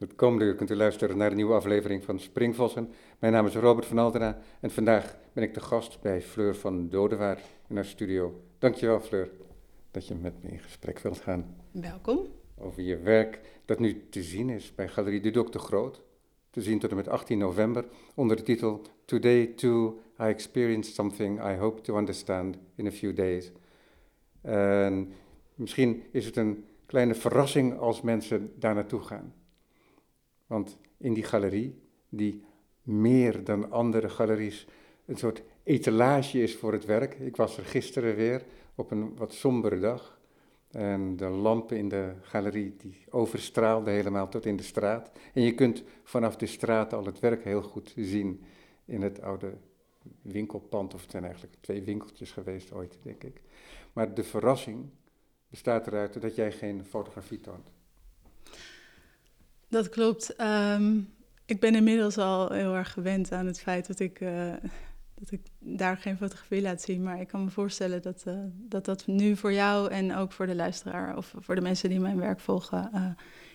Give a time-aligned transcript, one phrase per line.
[0.00, 2.90] Het komende uur kunt u luisteren naar een nieuwe aflevering van Springvossen.
[3.18, 6.88] Mijn naam is Robert van Altena en vandaag ben ik de gast bij Fleur van
[6.88, 8.40] Dodewaard in haar studio.
[8.58, 9.30] Dankjewel Fleur
[9.90, 11.56] dat je met me in gesprek wilt gaan.
[11.70, 12.26] Welkom.
[12.58, 16.02] Over je werk dat nu te zien is bij Galerie de Dokter Groot.
[16.50, 21.44] Te zien tot en met 18 november onder de titel Today too I experienced something
[21.44, 23.52] I hope to understand in a few days.
[24.40, 25.12] En
[25.54, 29.34] misschien is het een kleine verrassing als mensen daar naartoe gaan.
[30.50, 31.78] Want in die galerie,
[32.08, 32.42] die
[32.82, 34.66] meer dan andere galeries
[35.06, 37.14] een soort etalage is voor het werk.
[37.14, 40.20] Ik was er gisteren weer op een wat sombere dag.
[40.70, 45.10] En de lampen in de galerie die overstraalden helemaal tot in de straat.
[45.34, 48.42] En je kunt vanaf de straat al het werk heel goed zien
[48.84, 49.52] in het oude
[50.22, 50.94] winkelpand.
[50.94, 53.42] Of het zijn eigenlijk twee winkeltjes geweest ooit, denk ik.
[53.92, 54.88] Maar de verrassing
[55.48, 57.70] bestaat eruit dat jij geen fotografie toont.
[59.70, 60.36] Dat klopt.
[60.36, 60.98] Ehm,
[61.46, 64.52] ik ben inmiddels al heel erg gewend aan het feit dat ik, uh,
[65.14, 67.02] dat ik daar geen fotografie laat zien.
[67.02, 70.46] Maar ik kan me voorstellen dat, uh, dat dat nu voor jou en ook voor
[70.46, 73.06] de luisteraar of voor de mensen die mijn werk volgen, uh,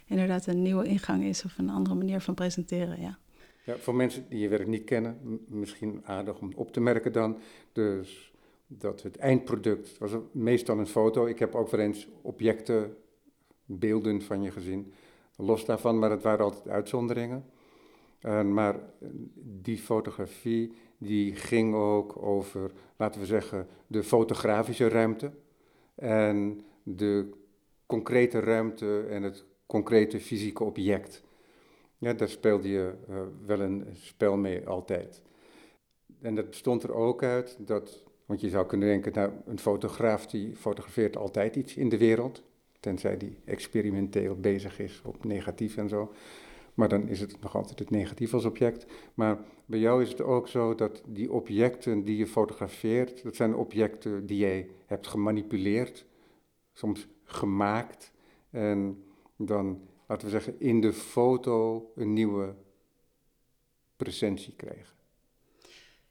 [0.05, 3.01] inderdaad een nieuwe ingang is of een andere manier van presenteren.
[3.01, 3.17] Ja.
[3.63, 7.37] Ja, voor mensen die je werk niet kennen, misschien aardig om op te merken dan.
[7.71, 8.33] Dus
[8.67, 11.25] dat het eindproduct was meestal een foto.
[11.25, 12.95] Ik heb ook wel eens objecten,
[13.65, 14.93] beelden van je gezien
[15.35, 17.45] los daarvan, maar het waren altijd uitzonderingen.
[18.53, 18.79] Maar
[19.35, 25.31] die fotografie die ging ook over, laten we zeggen, de fotografische ruimte
[25.95, 27.29] en de
[27.85, 31.23] concrete ruimte en het concrete fysieke object.
[31.97, 35.21] Ja, daar speelde je uh, wel een spel mee altijd.
[36.21, 40.27] En dat bestond er ook uit dat, want je zou kunnen denken, nou, een fotograaf
[40.27, 42.43] die fotografeert altijd iets in de wereld
[42.85, 46.13] tenzij die experimenteel bezig is op negatief en zo.
[46.73, 48.85] Maar dan is het nog altijd het negatief als object.
[49.13, 53.55] Maar bij jou is het ook zo dat die objecten die je fotografeert, dat zijn
[53.55, 56.05] objecten die jij hebt gemanipuleerd,
[56.73, 58.11] soms gemaakt.
[58.49, 59.03] En
[59.35, 62.55] dan, laten we zeggen, in de foto een nieuwe
[63.95, 64.95] presentie krijgen.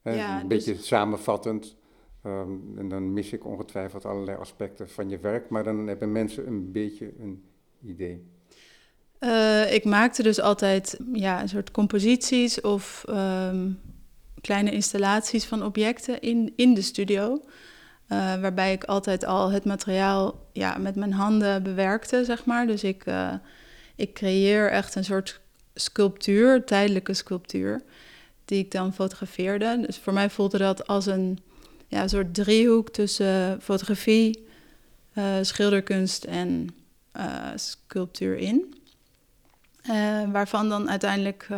[0.02, 1.76] Ja, een beetje dus- samenvattend.
[2.26, 6.46] Um, en dan mis ik ongetwijfeld allerlei aspecten van je werk, maar dan hebben mensen
[6.46, 7.44] een beetje een
[7.82, 8.32] idee.
[9.20, 13.80] Uh, ik maakte dus altijd ja, een soort composities of um,
[14.40, 17.40] kleine installaties van objecten in, in de studio.
[18.08, 22.66] Uh, waarbij ik altijd al het materiaal ja, met mijn handen bewerkte, zeg maar.
[22.66, 23.34] Dus ik, uh,
[23.96, 25.40] ik creëer echt een soort
[25.74, 27.82] sculptuur, tijdelijke sculptuur,
[28.44, 29.80] die ik dan fotografeerde.
[29.86, 31.38] Dus voor mij voelde dat als een
[31.88, 34.46] ja, een soort driehoek tussen fotografie,
[35.14, 36.68] uh, schilderkunst en
[37.16, 38.74] uh, sculptuur in.
[39.90, 41.48] Uh, waarvan dan uiteindelijk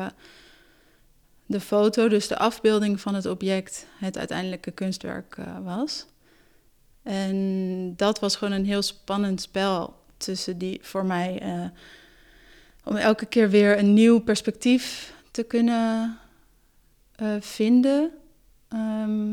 [1.46, 6.06] de foto, dus de afbeelding van het object, het uiteindelijke kunstwerk was.
[7.02, 11.42] En dat was gewoon een heel spannend spel tussen die voor mij.
[12.84, 16.18] om elke keer weer een nieuw perspectief te kunnen
[17.40, 18.10] vinden.
[18.74, 19.32] Uh,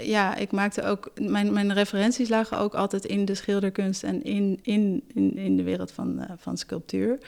[0.00, 1.10] ja, ik maakte ook.
[1.20, 5.62] Mijn, mijn referenties lagen ook altijd in de schilderkunst en in, in, in, in de
[5.62, 7.18] wereld van, uh, van sculptuur.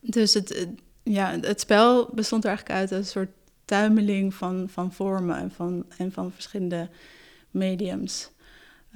[0.00, 0.68] Dus het,
[1.02, 3.30] ja, het spel bestond er eigenlijk uit een soort
[3.64, 6.88] tuimeling van, van vormen en van, en van verschillende
[7.50, 8.30] mediums.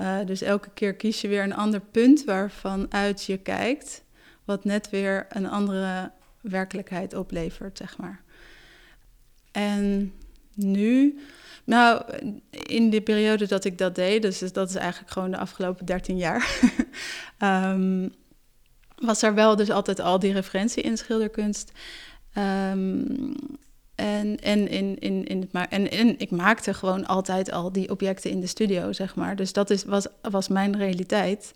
[0.00, 4.04] Uh, dus elke keer kies je weer een ander punt waarvan uit je kijkt,
[4.44, 8.22] wat net weer een andere werkelijkheid oplevert, zeg maar.
[9.50, 10.12] En
[10.54, 11.18] nu
[11.64, 12.02] nou,
[12.50, 16.16] in de periode dat ik dat deed, dus dat is eigenlijk gewoon de afgelopen 13
[16.16, 16.60] jaar,
[17.38, 18.14] um,
[19.08, 21.72] was er wel dus altijd al die referentie in schilderkunst.
[22.38, 23.34] Um,
[23.94, 28.30] en, en, in, in, in het en, en ik maakte gewoon altijd al die objecten
[28.30, 29.36] in de studio, zeg maar.
[29.36, 31.52] Dus dat is, was, was mijn realiteit.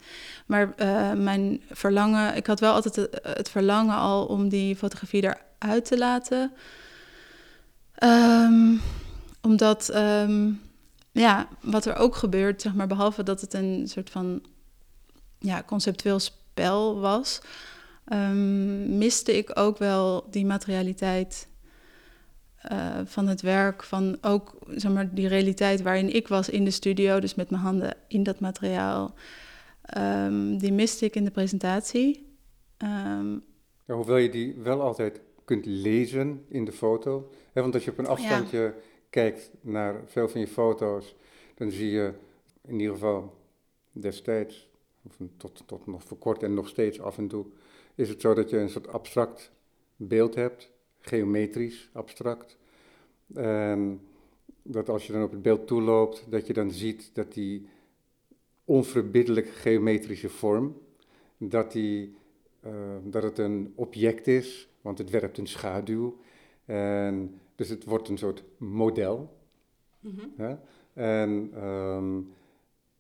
[0.47, 5.23] Maar uh, mijn verlangen, ik had wel altijd het, het, verlangen al om die fotografie
[5.59, 6.52] eruit te laten.
[8.02, 8.81] Um,
[9.46, 10.60] omdat, um,
[11.12, 14.43] ja, wat er ook gebeurt, zeg maar, behalve dat het een soort van
[15.38, 17.40] ja, conceptueel spel was,
[18.12, 21.48] um, miste ik ook wel die materialiteit
[22.72, 26.70] uh, van het werk, van ook zeg maar, die realiteit waarin ik was in de
[26.70, 29.14] studio, dus met mijn handen in dat materiaal.
[29.99, 32.37] Um, die miste ik in de presentatie.
[32.78, 33.44] Um,
[33.87, 37.31] ja, hoewel je die wel altijd kunt lezen in de foto.
[37.52, 41.16] Hè, want als je op een afstandje ja kijkt naar veel van je foto's,
[41.54, 42.12] dan zie je
[42.64, 43.34] in ieder geval
[43.92, 44.68] destijds,
[45.02, 47.46] of tot, tot nog voor kort en nog steeds af en toe,
[47.94, 49.50] is het zo dat je een soort abstract
[49.96, 50.70] beeld hebt,
[51.00, 52.58] geometrisch abstract.
[53.34, 54.00] En
[54.62, 57.68] dat als je dan op het beeld toeloopt, dat je dan ziet dat die
[58.64, 60.80] onverbiddelijke geometrische vorm,
[61.38, 62.16] dat, die,
[62.66, 62.72] uh,
[63.04, 66.16] dat het een object is, want het werpt een schaduw.
[66.64, 69.35] En dus het wordt een soort model.
[70.00, 70.61] Mm
[70.94, 72.35] En, um,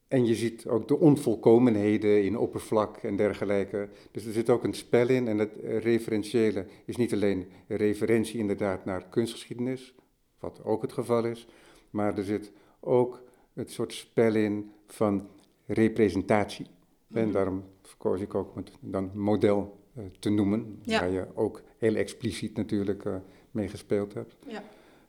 [0.08, 3.88] en je ziet ook de onvolkomenheden in oppervlak en dergelijke.
[4.10, 5.28] Dus er zit ook een spel in.
[5.28, 9.94] En het referentiële is niet alleen referentie inderdaad naar kunstgeschiedenis,
[10.38, 11.48] wat ook het geval is,
[11.90, 15.28] maar er zit ook het soort spel in van
[15.66, 16.66] representatie.
[17.12, 17.32] En mhm.
[17.32, 22.56] daarom verkoos ik ook met dan model uh, te noemen, waar je ook heel expliciet
[22.56, 23.16] natuurlijk uh,
[23.56, 24.36] mee gespeeld hebt.
[24.46, 24.62] Ja.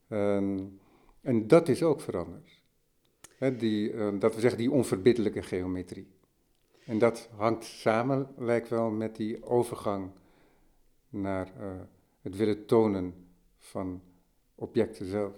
[0.07, 0.79] En,
[1.21, 2.49] en dat is ook veranderd.
[3.59, 6.07] die, uh, dat we zeggen die onverbiddelijke geometrie.
[6.85, 10.11] En dat hangt samen, lijkt wel, met die overgang
[11.09, 11.51] naar
[12.21, 13.13] het willen tonen
[13.57, 14.01] van
[14.55, 15.33] objecten zelf.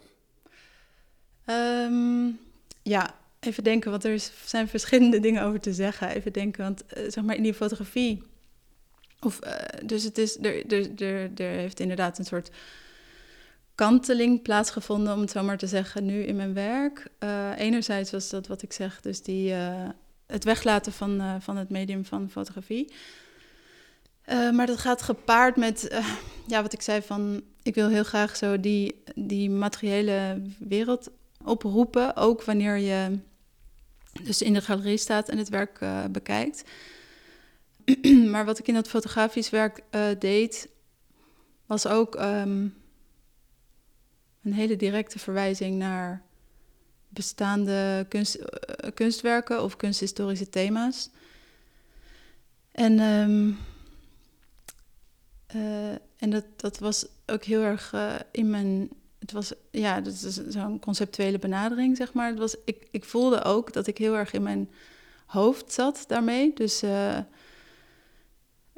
[1.45, 2.39] Um,
[2.81, 6.09] ja, even denken, want er zijn verschillende dingen over te zeggen.
[6.09, 8.23] Even denken, want uh, zeg maar in die fotografie.
[9.19, 9.53] Of, uh,
[9.85, 12.51] dus het is, er, er, er, er heeft inderdaad een soort
[13.79, 17.07] kanteling plaatsgevonden, om het zo maar te zeggen, nu in mijn werk.
[17.19, 19.53] Uh, enerzijds was dat wat ik zeg, dus die,
[20.25, 22.91] het weglaten van, van het medium van fotografie.
[24.25, 26.01] maar dat gaat gepaard met,
[26.47, 31.09] ja, wat ik zei van, ik wil heel graag zo die, die materiële wereld
[31.43, 33.19] oproepen, ook wanneer je
[34.23, 35.79] dus in de galerie staat en het werk
[36.11, 36.63] bekijkt.
[38.31, 39.81] maar wat ik in dat fotografisch werk
[40.19, 40.69] deed,
[41.65, 42.78] was ook um,
[44.43, 46.21] een hele directe verwijzing naar
[47.09, 48.45] bestaande kunst, uh,
[48.93, 51.09] kunstwerken of kunsthistorische thema's.
[52.71, 53.57] En, um,
[56.17, 57.93] en dat, dat was ook heel erg
[58.31, 58.89] in mijn
[59.19, 62.29] het was, ja, dat is zo'n conceptuele benadering, zeg maar.
[62.29, 64.69] Het was, ik, ik voelde ook dat ik heel erg in mijn
[65.25, 66.53] hoofd zat daarmee.
[66.53, 66.83] Dus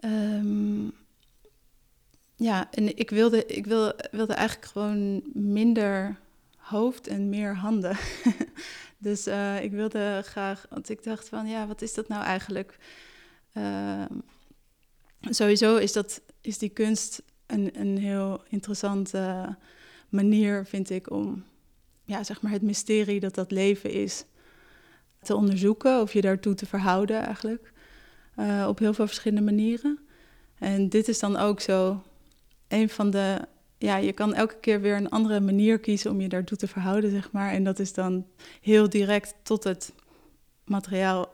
[0.03, 0.93] um,
[2.41, 6.19] ja, en ik wilde, ik wilde, wilde eigenlijk gewoon minder
[6.57, 7.97] hoofd en meer handen.
[8.97, 12.77] dus uh, ik wilde graag, want ik dacht van, ja, wat is dat nou eigenlijk?
[13.53, 14.05] Uh,
[15.21, 19.13] sowieso is, dat, is die kunst een, een heel interessant
[20.09, 21.43] manier, vind ik, om
[22.03, 24.25] ja, zeg maar het mysterie dat dat leven is
[25.21, 27.73] te onderzoeken, of je daartoe te verhouden eigenlijk,
[28.39, 29.99] uh, op heel veel verschillende manieren.
[30.59, 32.03] En dit is dan ook zo
[32.71, 33.39] een van de,
[33.77, 37.11] ja, je kan elke keer weer een andere manier kiezen om je daartoe te verhouden,
[37.11, 37.51] zeg maar.
[37.51, 38.25] En dat is dan
[38.61, 39.93] heel direct tot het
[40.63, 41.33] materiaal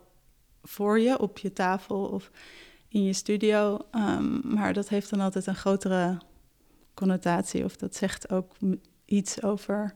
[0.63, 2.31] voor je, op je tafel of
[2.87, 3.79] in je studio.
[3.95, 6.17] Um, maar dat heeft dan altijd een grotere
[6.93, 8.51] connotatie of dat zegt ook
[9.05, 9.95] iets over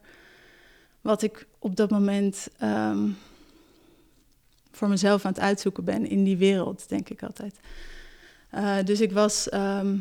[1.02, 3.10] wat ik op dat moment ehm,
[4.72, 7.60] voor mezelf aan het uitzoeken ben in die wereld, denk ik altijd.
[8.54, 9.98] Uh, dus ik was ehm,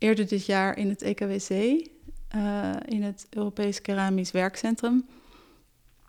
[0.00, 5.06] eerder dit jaar in het EKWC, uh, in het Europees Keramisch Werkcentrum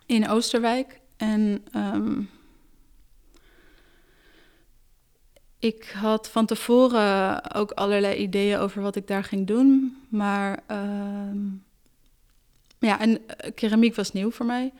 [0.06, 1.00] in Oosterwijk.
[1.16, 2.28] En um,
[5.58, 9.96] ik had van tevoren ook allerlei ideeën over wat ik daar ging doen.
[10.08, 11.42] Maar uh,
[12.78, 14.72] ja, en eh, keramiek was nieuw voor mij.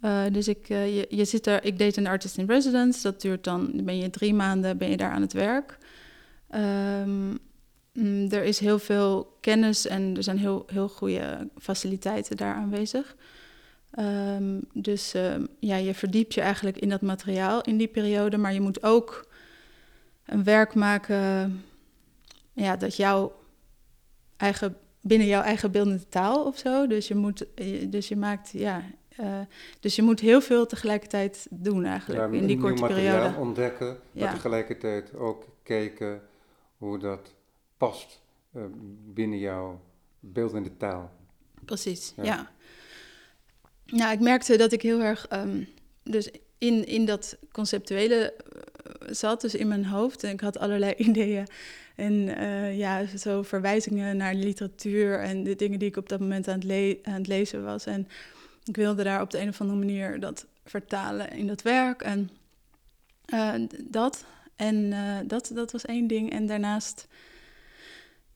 [0.00, 3.02] Uh, dus ik, je, je, zit er, ik deed een artist in residence.
[3.02, 5.78] Dat duurt dan, ben je drie maanden ben je daar aan het werk.
[6.54, 7.38] Um,
[8.30, 13.16] er is heel veel kennis en er zijn heel, heel goede faciliteiten daar aanwezig.
[13.98, 18.52] Um, dus uh, ja, je verdiept je eigenlijk in dat materiaal in die periode, maar
[18.52, 19.28] je moet ook
[20.24, 21.62] een werk maken
[22.52, 23.32] ja, dat jouw
[24.36, 26.86] eigen, binnen jouw eigen beeldende taal of zo.
[26.86, 27.46] Dus je moet,
[27.88, 28.82] dus je maakt, ja,
[29.20, 29.40] uh,
[29.80, 33.34] dus je moet heel veel tegelijkertijd doen eigenlijk in die korte periode.
[33.38, 36.22] ontdekken, maar tegelijkertijd ook kijken
[36.76, 37.34] hoe dat
[37.80, 38.20] past
[38.56, 38.62] uh,
[39.14, 39.80] binnen jouw
[40.20, 41.10] beeldende taal.
[41.64, 42.24] Precies, ja.
[42.24, 42.50] ja.
[43.86, 45.68] Nou, ik merkte dat ik heel erg, um,
[46.02, 48.34] dus in, in dat conceptuele
[49.06, 51.46] zat dus in mijn hoofd en ik had allerlei ideeën.
[51.96, 56.48] En uh, ja, zo verwijzingen naar literatuur en de dingen die ik op dat moment
[56.48, 57.86] aan het, aan het lezen was.
[57.86, 58.08] En
[58.64, 62.02] ik wilde daar op de een of andere manier dat vertalen in dat werk.
[62.02, 62.30] En
[63.26, 64.24] uh, dat.
[64.56, 66.30] En uh, dat, dat was één ding.
[66.30, 67.06] En daarnaast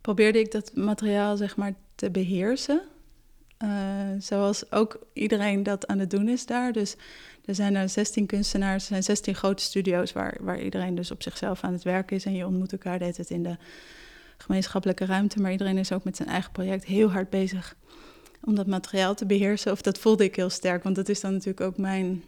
[0.04, 2.80] probeerde ik dat materiaal, zeg maar, te beheersen.
[4.18, 6.72] zoals ook iedereen dat aan het doen is daar.
[6.72, 6.96] Dus
[7.44, 11.22] er zijn er 16 kunstenaars, er zijn 16 grote studio's waar, waar iedereen dus op
[11.22, 12.24] zichzelf aan het werken is.
[12.24, 13.56] En je ontmoet elkaar deed het in de
[14.36, 15.40] gemeenschappelijke ruimte.
[15.40, 17.76] Maar iedereen is ook met zijn eigen project heel hard bezig
[18.42, 19.72] om dat materiaal te beheersen.
[19.72, 22.24] Of dat voelde ik heel sterk, want dat is dan natuurlijk ook mijn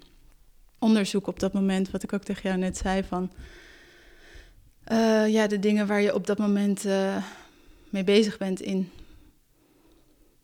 [0.78, 1.90] onderzoek op dat moment.
[1.90, 3.32] Wat ik ook tegen jou net zei van...
[4.92, 7.16] Uh, ja, de dingen waar je op dat moment uh,
[7.90, 8.90] mee bezig bent in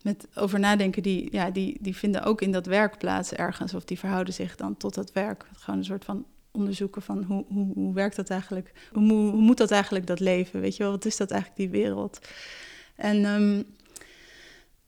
[0.03, 3.73] met over nadenken, die, ja, die, die vinden ook in dat werk plaats ergens.
[3.73, 5.45] Of die verhouden zich dan tot dat werk.
[5.53, 8.71] Gewoon een soort van onderzoeken van hoe, hoe, hoe werkt dat eigenlijk?
[8.91, 10.61] Hoe, hoe, moet dat eigenlijk, dat leven?
[10.61, 12.19] Weet je wel, wat is dat eigenlijk, die wereld?
[12.95, 13.65] En um,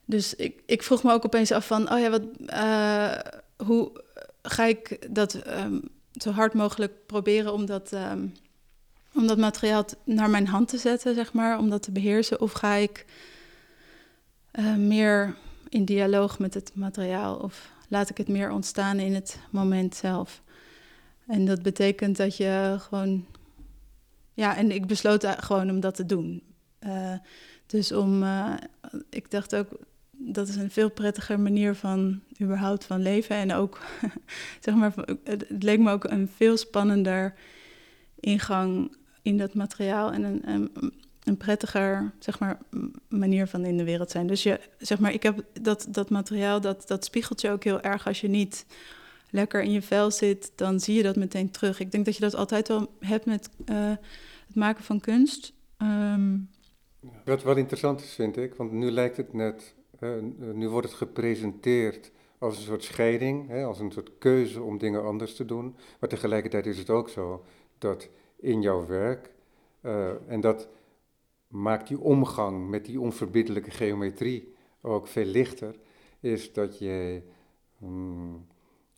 [0.06, 3.18] dus ik, ik vroeg me ook opeens af van, oh ja, wat, uh,
[3.68, 4.04] hoe
[4.42, 5.82] ga ik dat um,
[6.14, 8.34] zo hard mogelijk proberen om dat, um,
[9.15, 12.41] om dat materiaal naar mijn hand te zetten, zeg maar, om dat te beheersen?
[12.41, 13.05] Of ga ik
[14.60, 15.36] uh, meer
[15.69, 20.41] in dialoog met het materiaal of laat ik het meer ontstaan in het moment zelf.
[21.27, 23.25] En dat betekent dat je gewoon.
[24.34, 26.43] Ja, en ik besloot gewoon om dat te doen.
[26.79, 27.13] Uh,
[27.65, 28.25] dus om.
[29.10, 29.67] Ik dacht ook.
[30.12, 33.36] Dat is een veel prettiger manier van überhaupt van leven.
[33.36, 33.79] En ook,
[34.60, 34.93] zeg maar,
[35.24, 37.34] het leek me ook een veel spannender
[38.19, 38.95] ingang
[39.25, 40.12] in dat materiaal.
[40.12, 42.58] En een, een, een prettiger zeg maar,
[43.10, 44.27] manier van in de wereld zijn.
[44.27, 47.82] Dus je, zeg maar, ik heb dat, dat materiaal, dat, dat spiegelt je ook heel
[47.82, 48.08] erg.
[48.08, 48.65] Als je niet
[49.29, 51.79] lekker in je vel zit, dan zie je dat meteen terug.
[51.79, 53.89] Ik denk dat je dat altijd wel hebt met uh,
[54.48, 55.53] het maken van kunst.
[55.82, 56.50] Um,
[57.25, 60.10] wat, wat interessant is, vind ik, want nu lijkt het net, uh,
[60.53, 65.03] nu wordt het gepresenteerd als een soort scheiding, hè, als een soort keuze om dingen
[65.03, 65.75] anders te doen.
[66.00, 67.46] Maar tegelijkertijd is het ook zo
[67.77, 68.10] dat
[68.46, 69.32] in jouw werk,
[69.82, 70.68] uh, en dat
[71.48, 75.75] maakt die omgang met die onverbiddelijke geometrie ook veel lichter,
[76.20, 77.22] is dat je,
[77.78, 78.46] hmm,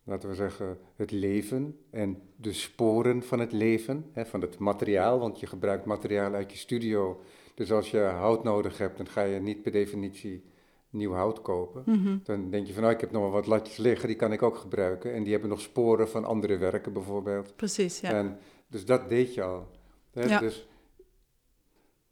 [0.04, 5.20] laten we zeggen, het leven en de sporen van het leven, hè, van het materiaal,
[5.20, 7.22] want je gebruikt materiaal uit je studio.
[7.56, 10.44] Dus als je hout nodig hebt, dan ga je niet per definitie
[10.90, 11.84] nieuw hout kopen.
[11.86, 12.18] Mhm.
[12.24, 14.42] Dan denk je van, nou, ik heb nog wel wat latjes liggen, die kan ik
[14.42, 15.14] ook gebruiken.
[15.14, 17.56] En die hebben nog sporen van andere werken bijvoorbeeld.
[17.56, 18.12] Precies, ja.
[18.12, 19.72] En, dus dat deed je al.
[20.12, 20.24] Hè?
[20.24, 20.40] Ja.
[20.40, 20.68] Dus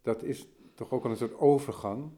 [0.02, 2.12] dat is toch ook al een soort overgang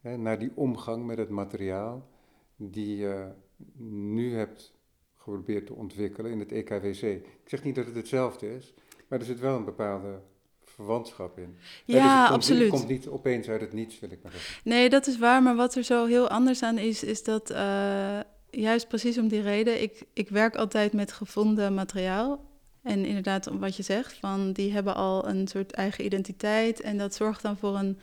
[0.00, 2.08] hè, naar die omgang met het materiaal
[2.56, 3.32] die je
[3.78, 4.74] nu hebt
[5.16, 7.02] geprobeerd te ontwikkelen in het EKWC.
[7.02, 8.74] Ik zeg niet dat het hetzelfde is,
[9.08, 10.20] maar er zit wel een bepaalde
[10.64, 11.56] verwantschap in.
[11.84, 12.70] Ja, dus het absoluut.
[12.70, 14.60] het komt niet opeens uit het niets, wil ik maar zeggen.
[14.64, 18.20] Nee, dat is waar, maar wat er zo heel anders aan is, is dat uh,
[18.50, 22.45] juist precies om die reden, ik, ik werk altijd met gevonden materiaal.
[22.86, 26.80] En inderdaad, wat je zegt, van die hebben al een soort eigen identiteit.
[26.80, 27.98] En dat zorgt dan voor een,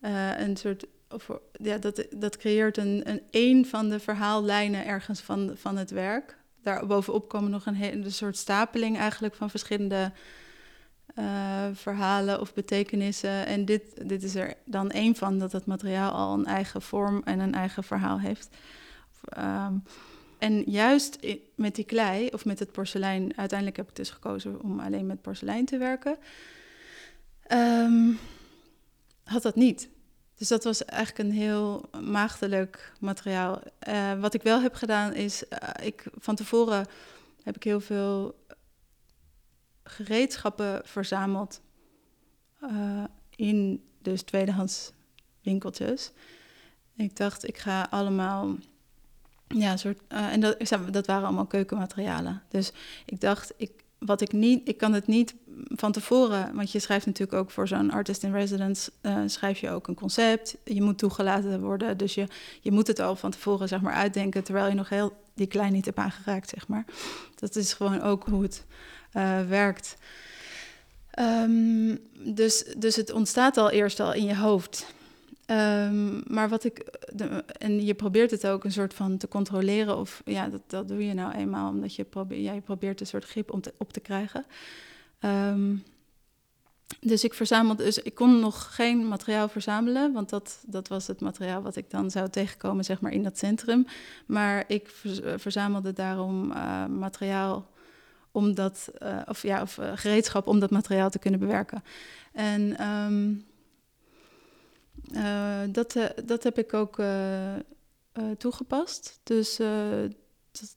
[0.00, 0.86] uh, een soort.
[1.52, 6.36] Ja, dat, dat creëert een, een, een van de verhaallijnen ergens van, van het werk.
[6.62, 10.12] Daarbovenop komen nog een, een soort stapeling eigenlijk van verschillende
[11.18, 13.46] uh, verhalen of betekenissen.
[13.46, 17.22] En dit, dit is er dan één van, dat het materiaal al een eigen vorm
[17.24, 18.48] en een eigen verhaal heeft.
[19.38, 19.82] Um,
[20.40, 21.18] en juist
[21.54, 25.22] met die klei of met het porselein, uiteindelijk heb ik dus gekozen om alleen met
[25.22, 26.16] porselein te werken,
[27.52, 28.18] um,
[29.24, 29.88] had dat niet.
[30.34, 33.60] Dus dat was eigenlijk een heel maagdelijk materiaal.
[33.88, 36.86] Uh, wat ik wel heb gedaan is, uh, ik, van tevoren
[37.42, 38.44] heb ik heel veel
[39.82, 41.60] gereedschappen verzameld
[42.62, 43.04] uh,
[43.36, 44.92] in dus tweedehands
[45.42, 46.12] winkeltjes.
[46.96, 48.56] Ik dacht, ik ga allemaal
[49.54, 50.56] ja, soort, uh, en dat,
[50.90, 52.42] dat waren allemaal keukenmaterialen.
[52.48, 52.72] Dus
[53.06, 55.34] ik dacht, ik, wat ik niet, ik kan het niet
[55.68, 59.70] van tevoren, want je schrijft natuurlijk ook voor zo'n artist in residence, uh, schrijf je
[59.70, 60.56] ook een concept.
[60.64, 62.26] Je moet toegelaten worden, dus je,
[62.60, 65.72] je moet het al van tevoren zeg maar uitdenken, terwijl je nog heel die klein
[65.72, 66.84] niet hebt aangeraakt, zeg maar.
[67.34, 68.64] Dat is gewoon ook hoe het
[69.12, 69.96] uh, werkt.
[71.18, 74.94] Um, dus, dus het ontstaat al eerst al in je hoofd.
[75.50, 76.78] Um, maar wat ik.
[77.58, 79.98] En je probeert het ook een soort van te controleren.
[79.98, 81.70] Of ja, dat, dat doe je nou eenmaal.
[81.70, 84.44] Omdat je, probeert, ja, probeert een soort grip om te, op te krijgen.
[85.20, 85.82] Um,
[87.00, 87.84] dus ik verzamelde.
[87.84, 90.12] Dus ik kon nog geen materiaal verzamelen.
[90.12, 93.38] Want dat, dat was het materiaal wat ik dan zou tegenkomen, zeg maar, in dat
[93.38, 93.86] centrum.
[94.26, 94.88] Maar ik
[95.36, 97.70] verzamelde daarom uh, materiaal
[98.30, 98.90] om dat.
[99.02, 101.82] Uh, of ja, of gereedschap om dat materiaal te kunnen bewerken.
[102.32, 102.76] En.
[102.80, 103.48] Uh,
[105.72, 107.54] dat, uh, dat heb ik ook uh,
[108.38, 109.20] toegepast.
[109.22, 109.56] Dus
[110.50, 110.76] dat,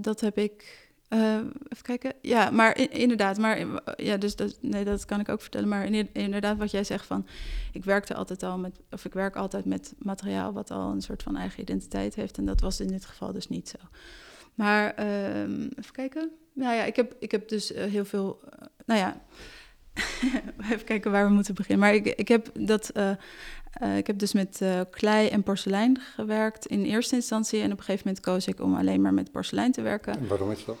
[0.00, 2.12] dat, heb ik even kijken.
[2.22, 3.38] Ja, maar inderdaad.
[3.38, 5.68] Maar ja, dus dat, nee, dat kan ik ook vertellen.
[5.68, 7.26] Maar inderdaad, wat jij zegt van.
[7.72, 8.80] Ik werkte altijd al met.
[8.90, 12.38] Of ik werk altijd met materiaal wat al een soort van eigen identiteit heeft.
[12.38, 13.78] En dat was in dit geval dus niet zo.
[14.54, 16.30] Maar uh, even kijken.
[16.52, 18.40] Nou ja, ik heb, ik heb dus heel veel.
[18.86, 19.22] Nou ja.
[20.70, 21.86] even kijken waar we moeten beginnen.
[21.86, 22.90] Maar ik, ik heb dat.
[23.82, 27.60] Uh, ik heb dus met uh, klei en porselein gewerkt in eerste instantie.
[27.60, 30.18] En op een gegeven moment koos ik om alleen maar met porselein te werken.
[30.18, 30.76] En waarom is dat?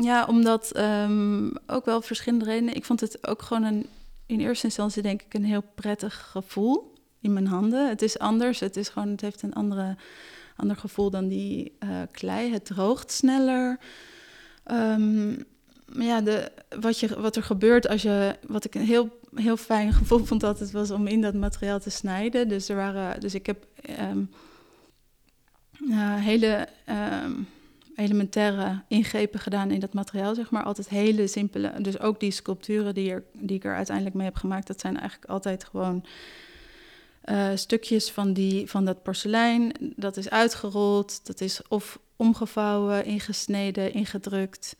[0.00, 2.74] Ja, omdat um, ook wel verschillende redenen.
[2.74, 3.86] Ik vond het ook gewoon een,
[4.26, 7.88] in eerste instantie denk ik een heel prettig gevoel in mijn handen.
[7.88, 9.96] Het is anders, het, is gewoon, het heeft een andere,
[10.56, 11.78] ander gevoel dan die
[12.10, 12.52] klei.
[12.52, 13.78] Het droogt sneller.
[14.70, 15.44] Um,
[15.98, 19.92] ja, de, wat, je, wat er gebeurt als je, wat ik een heel, heel fijn
[19.98, 22.48] gevoel vond altijd, was om in dat materiaal te snijden.
[22.48, 23.66] Dus, er waren, dus ik heb
[24.00, 24.30] um,
[25.80, 26.68] uh, hele
[27.24, 27.48] um,
[27.96, 30.62] elementaire ingrepen gedaan in dat materiaal, zeg maar.
[30.62, 34.66] Altijd hele simpele, dus ook die sculpturen die, die ik er uiteindelijk mee heb gemaakt,
[34.66, 36.04] dat zijn eigenlijk altijd gewoon
[37.24, 39.72] uh, stukjes van, die, van dat porselein.
[39.96, 44.76] Dat is uitgerold, dat is of omgevouwen, ingesneden, ingedrukt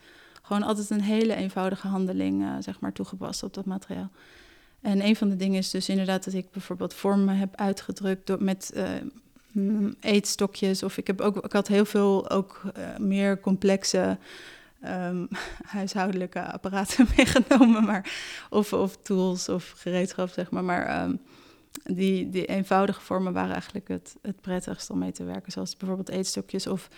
[0.52, 4.10] gewoon altijd een hele eenvoudige handeling, uh, zeg maar, toegepast op dat materiaal.
[4.80, 8.42] En een van de dingen is dus inderdaad dat ik bijvoorbeeld vormen heb uitgedrukt door,
[8.42, 8.72] met
[9.54, 10.82] uh, eetstokjes.
[10.82, 14.18] Of ik, heb ook, ik had heel veel ook uh, meer complexe
[14.84, 15.28] um,
[15.76, 17.84] huishoudelijke apparaten meegenomen.
[17.84, 18.12] Maar,
[18.50, 20.64] of, of tools of gereedschap, zeg maar.
[20.64, 21.20] Maar um,
[21.84, 25.52] die, die eenvoudige vormen waren eigenlijk het, het prettigst om mee te werken.
[25.52, 26.88] Zoals bijvoorbeeld eetstokjes of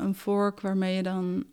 [0.00, 1.44] een vork waarmee je dan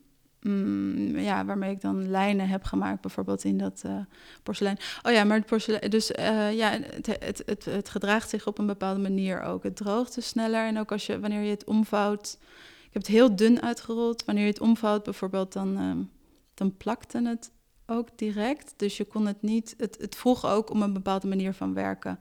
[0.41, 4.00] Mm, ja, waarmee ik dan lijnen heb gemaakt, bijvoorbeeld in dat uh,
[4.43, 4.77] porselein.
[5.01, 8.58] Oh ja, maar het porselein, dus uh, ja, het, het, het, het, gedraagt zich op
[8.58, 9.63] een bepaalde manier ook.
[9.63, 12.38] Het droogt dus sneller en ook als je, wanneer je het omvouwt,
[12.86, 14.25] ik heb het heel dun uitgerold.
[14.25, 16.05] Wanneer je het omvouwt bijvoorbeeld, dan, uh,
[16.53, 17.51] dan plakte het
[17.86, 18.74] ook direct.
[18.77, 22.19] Dus je kon het niet, het, het vroeg ook om een bepaalde manier van werken.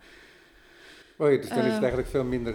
[1.17, 2.55] Oh ja, dus dan is het eigenlijk veel minder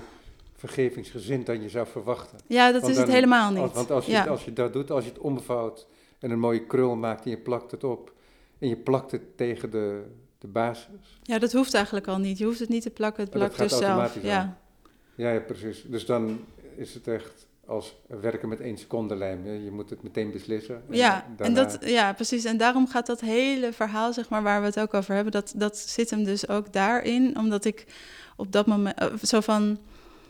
[0.67, 2.39] vergevingsgezind dan je zou verwachten.
[2.47, 3.73] Ja, dat is het helemaal niet.
[3.73, 4.25] Want als je, ja.
[4.25, 5.87] als je dat doet, als je het omvouwt
[6.19, 8.13] en een mooie krul maakt en je plakt het op
[8.59, 10.03] en je plakt het tegen de,
[10.37, 11.19] de basis.
[11.23, 12.37] Ja, dat hoeft eigenlijk al niet.
[12.37, 14.15] Je hoeft het niet te plakken, het plakt dus zelf.
[14.21, 14.57] Ja.
[15.15, 15.31] ja.
[15.31, 15.83] ja, precies.
[15.87, 16.39] Dus dan
[16.75, 19.45] is het echt als werken met één seconde lijm.
[19.45, 20.75] Je moet het meteen beslissen.
[20.75, 21.61] En ja, daarna...
[21.61, 22.43] en dat, ja, precies.
[22.45, 25.53] En daarom gaat dat hele verhaal, zeg maar, waar we het ook over hebben, dat,
[25.55, 27.37] dat zit hem dus ook daarin.
[27.37, 27.85] Omdat ik
[28.35, 29.79] op dat moment, zo van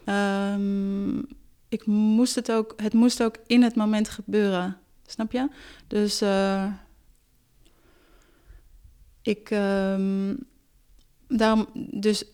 [0.05, 1.27] Um,
[1.69, 4.77] ik moest het ook, het moest ook in het moment gebeuren.
[5.05, 5.49] Snap je?
[5.87, 6.73] Dus uh,
[9.21, 9.49] ik.
[9.51, 10.51] Um,
[11.27, 12.25] daarom, dus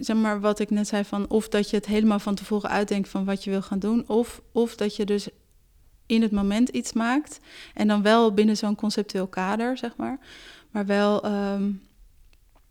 [0.00, 3.08] zeg maar wat ik net zei van of dat je het helemaal van tevoren uitdenkt
[3.08, 5.28] van wat je wil gaan doen, of, of dat je dus
[6.06, 7.40] in het moment iets maakt
[7.74, 10.18] en dan wel binnen zo'n conceptueel kader, zeg maar,
[10.70, 11.82] maar wel, um,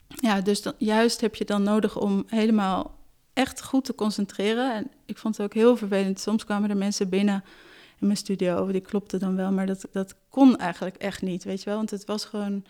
[0.07, 2.97] ja, dus juist heb je dan nodig om helemaal
[3.33, 4.73] echt goed te concentreren.
[4.73, 6.19] En ik vond het ook heel vervelend.
[6.19, 7.43] Soms kwamen er mensen binnen
[7.99, 11.59] in mijn studio, die klopte dan wel, maar dat, dat kon eigenlijk echt niet, weet
[11.59, 11.77] je wel.
[11.77, 12.65] Want het was gewoon,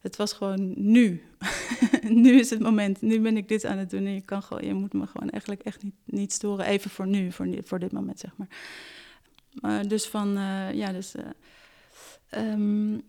[0.00, 1.22] het was gewoon nu.
[2.02, 4.66] nu is het moment, nu ben ik dit aan het doen en je, kan gewoon,
[4.66, 6.66] je moet me gewoon eigenlijk echt niet, niet storen.
[6.66, 9.88] Even voor nu, voor, voor dit moment, zeg maar.
[9.88, 11.14] Dus van, uh, ja, dus...
[11.14, 13.02] Uh, um,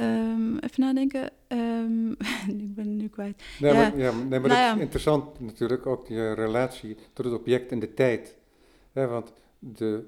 [0.00, 1.30] Um, even nadenken.
[1.48, 2.10] Um,
[2.66, 3.42] ik ben nu kwijt.
[3.60, 3.78] Nee, ja.
[3.78, 7.72] Maar, ja, nee, maar nou, dat is interessant natuurlijk, ook die relatie tot het object
[7.72, 8.36] en de tijd.
[8.92, 10.06] Ja, want de,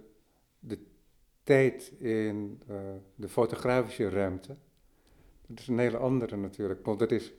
[0.59, 0.79] de
[1.43, 2.77] tijd in uh,
[3.15, 4.57] de fotografische ruimte,
[5.47, 6.85] dat is een hele andere natuurlijk.
[6.85, 7.33] Want dat is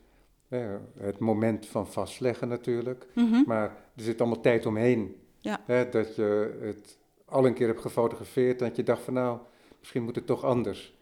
[0.98, 3.08] het moment van vastleggen natuurlijk.
[3.16, 3.44] Mm -hmm.
[3.48, 3.64] Maar
[3.96, 5.16] er zit allemaal tijd omheen.
[5.40, 5.62] Ja.
[5.92, 9.40] Dat je het al een keer hebt gefotografeerd en dat je dacht van nou,
[9.80, 10.94] misschien moet het toch anders.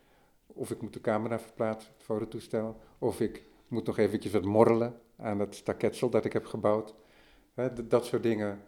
[0.59, 2.79] Of ik moet de camera verplaatsen, het fototoestel.
[2.97, 6.95] Of ik moet nog eventjes wat morrelen aan het staketsel dat ik heb gebouwd.
[7.87, 8.59] dat soort dingen,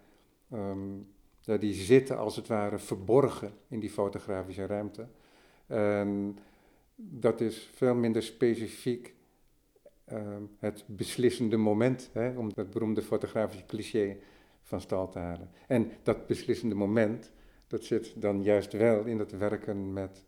[1.40, 5.08] ja, die zitten als het ware verborgen in die fotografische ruimte.
[5.66, 6.38] En
[6.94, 9.14] dat is veel minder specifiek
[10.12, 14.16] um, het beslissende moment, om dat beroemde fotografische cliché
[14.62, 15.50] van stal te halen.
[15.66, 17.32] En dat beslissende moment,
[17.66, 20.24] dat zit dan juist wel in het werken met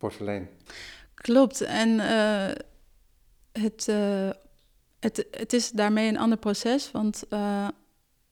[0.00, 0.48] porselein.
[1.14, 1.60] Klopt.
[1.60, 2.48] En uh,
[3.52, 4.30] het, uh,
[5.00, 6.90] het, het is daarmee een ander proces.
[6.90, 7.68] Want, uh,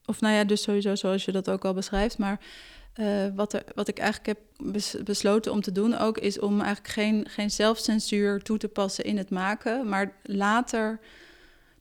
[0.04, 2.18] of nou ja, dus sowieso zoals je dat ook al beschrijft.
[2.18, 2.40] Maar
[3.34, 4.38] wat, er, wat ik eigenlijk heb
[5.04, 9.16] besloten om te doen ook, is om eigenlijk geen, geen zelfcensuur toe te passen in
[9.16, 9.88] het maken.
[9.88, 11.00] Maar later,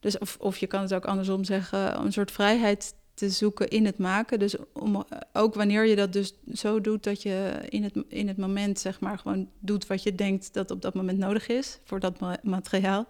[0.00, 3.84] dus of, of je kan het ook andersom zeggen, een soort vrijheid te zoeken in
[3.84, 4.38] het maken.
[4.38, 8.36] Dus om, ook wanneer je dat dus zo doet dat je in het, in het
[8.36, 12.00] moment zeg maar gewoon doet wat je denkt dat op dat moment nodig is voor
[12.00, 13.06] dat materiaal.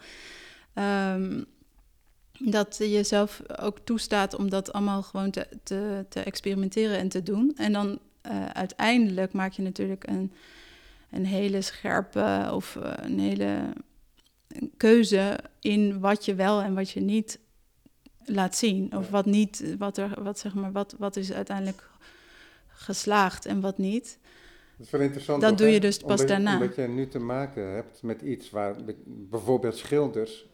[0.74, 1.46] Um,
[2.38, 7.22] dat je jezelf ook toestaat om dat allemaal gewoon te, te, te experimenteren en te
[7.22, 7.52] doen.
[7.56, 10.32] En dan uh, uiteindelijk maak je natuurlijk een,
[11.10, 13.72] een hele scherpe of uh, een hele
[14.76, 17.38] keuze in wat je wel en wat je niet
[18.28, 18.96] laat zien.
[18.96, 21.90] Of wat niet, wat er, wat zeg maar, wat, wat is uiteindelijk
[22.68, 24.18] geslaagd en wat niet.
[24.76, 25.42] Dat is wel interessant.
[25.42, 26.54] Dat doe je dus pas omdat, daarna.
[26.54, 30.48] Omdat je nu te maken hebt met iets waar bijvoorbeeld schilders,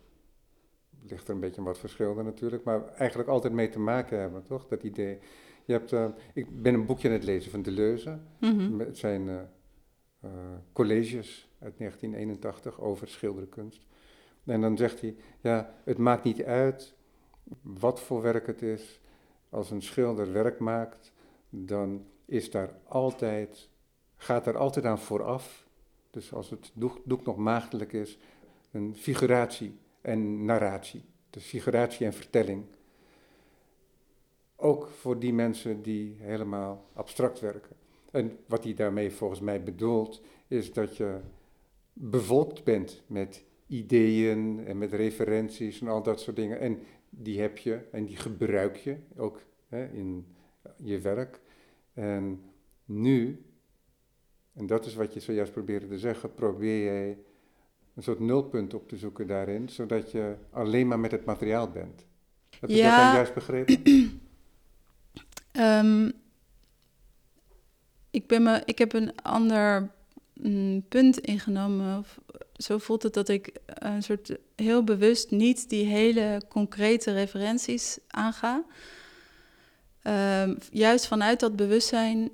[1.09, 4.67] ligt er een beetje wat verschil natuurlijk, maar eigenlijk altijd mee te maken hebben, toch?
[4.67, 5.19] Dat idee.
[5.65, 8.19] Je hebt, uh, ik ben een boekje aan het lezen van Deleuze.
[8.41, 8.81] Mm -hmm.
[8.81, 9.35] Het zijn uh,
[10.25, 10.31] uh,
[10.73, 13.87] colleges uit 1981 over schilderkunst.
[14.45, 16.95] En dan zegt hij, ja, het maakt niet uit
[17.63, 19.01] wat voor werk het is.
[19.49, 21.13] Als een schilder werk maakt,
[21.49, 23.69] dan is daar altijd,
[24.17, 25.67] gaat er altijd aan vooraf.
[26.11, 28.19] Dus als het doek, doek nog maagdelijk is,
[28.71, 31.05] een figuratie en narratie.
[31.31, 32.65] Dus figuratie en vertelling.
[34.57, 37.77] Ook voor die mensen die helemaal abstract werken.
[38.11, 41.21] En wat hij daarmee volgens mij bedoelt, is dat je
[41.93, 46.61] bevolkt bent met ideeën en met referenties en al dat soort dingen.
[46.61, 46.79] En
[47.17, 50.27] die heb je en die gebruik je ook hè, in
[50.77, 51.41] je werk.
[51.93, 52.43] En
[52.85, 53.45] nu,
[54.53, 57.19] en dat is wat je zojuist probeerde te zeggen, probeer jij
[57.95, 62.07] een soort nulpunt op te zoeken daarin, zodat je alleen maar met het materiaal bent.
[62.61, 62.97] Heb je ja.
[62.97, 64.21] dat dan juist begrepen?
[65.53, 66.13] um,
[68.19, 69.91] ik, ben me, ik heb een ander
[70.33, 71.99] mm, punt ingenomen.
[71.99, 72.21] Of,
[72.57, 78.65] zo voelt het dat ik een soort heel bewust niet die hele concrete referenties aanga.
[80.07, 82.31] Um, juist vanuit dat bewustzijn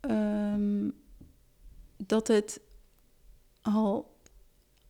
[0.00, 0.92] um,
[1.96, 2.60] dat het
[3.62, 4.16] al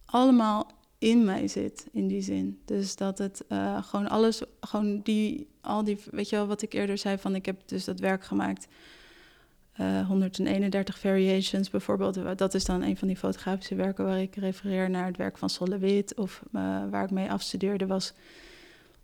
[0.04, 2.60] allemaal in mij zit, in die zin.
[2.64, 6.72] Dus dat het uh, gewoon alles, gewoon die, al die, weet je wel, wat ik
[6.72, 8.66] eerder zei van ik heb dus dat werk gemaakt.
[9.80, 12.38] Uh, 131 variations bijvoorbeeld.
[12.38, 15.50] Dat is dan een van die fotografische werken waar ik refereer naar het werk van
[15.50, 16.14] Solowit.
[16.14, 18.14] Of uh, waar ik mee afstudeerde was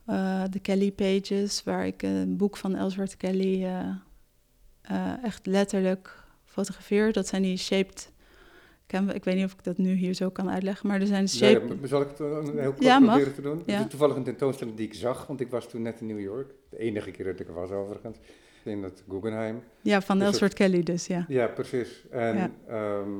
[0.07, 3.67] uh, de Kelly Pages, waar ik een boek van Ellsworth Kelly
[5.23, 7.13] echt letterlijk fotografeer.
[7.13, 8.11] Dat zijn die shaped
[8.87, 11.77] ik weet niet of ik dat nu hier zo kan uitleggen, maar er zijn shape...
[11.81, 13.63] Ja, zal ik het heel kort ja, proberen te doen?
[13.67, 13.73] Ja.
[13.73, 16.21] Het is toevallig een tentoonstelling die ik zag, want ik was toen net in New
[16.21, 16.55] York.
[16.71, 18.19] De enige keer dat ik er was overigens.
[18.67, 19.63] In het Guggenheim.
[19.83, 21.25] Ja, van Dus Kelly dus, ja.
[21.29, 22.09] Ja, precies.
[22.11, 22.51] En, Ja.
[22.69, 23.11] ehm,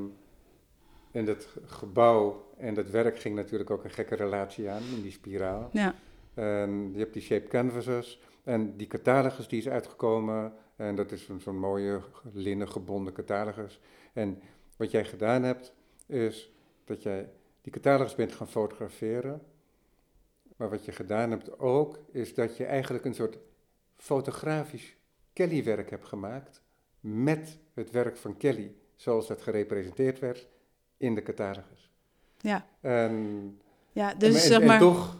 [1.11, 5.11] en dat gebouw en dat werk ging natuurlijk ook een gekke relatie aan in die
[5.11, 5.69] spiraal.
[5.73, 5.95] Ja,
[6.33, 10.53] En je hebt die shape canvases en die catalogus die is uitgekomen.
[10.75, 11.99] En dat is een- zo'n mooie
[12.33, 13.79] linnen gebonden catalogus.
[14.13, 14.41] En
[14.77, 15.73] wat jij gedaan hebt,
[16.05, 16.51] is
[16.85, 17.29] dat jij
[17.61, 19.41] die catalogus bent gaan fotograferen.
[20.57, 23.37] Maar wat je gedaan hebt ook, is dat je eigenlijk een soort
[23.95, 24.95] fotografisch
[25.37, 26.61] Kelly-werk hebt gemaakt.
[26.99, 30.47] Met het werk van Kelly, zoals dat gerepresenteerd werd
[30.97, 31.91] in de catalogus.
[32.41, 32.67] ja.
[32.81, 33.59] En,
[33.91, 34.79] ja en, dus en- zeg en maar...
[34.79, 35.17] toch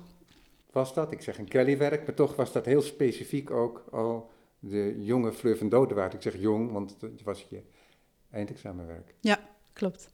[0.71, 5.03] was dat, ik zeg een Kelly-werk, maar toch was dat heel specifiek ook al de
[5.03, 6.13] jonge Fleur van Dodewaard.
[6.13, 7.61] Ik zeg jong, want het was je
[8.29, 9.13] eindexamenwerk.
[9.73, 10.09] Klopt.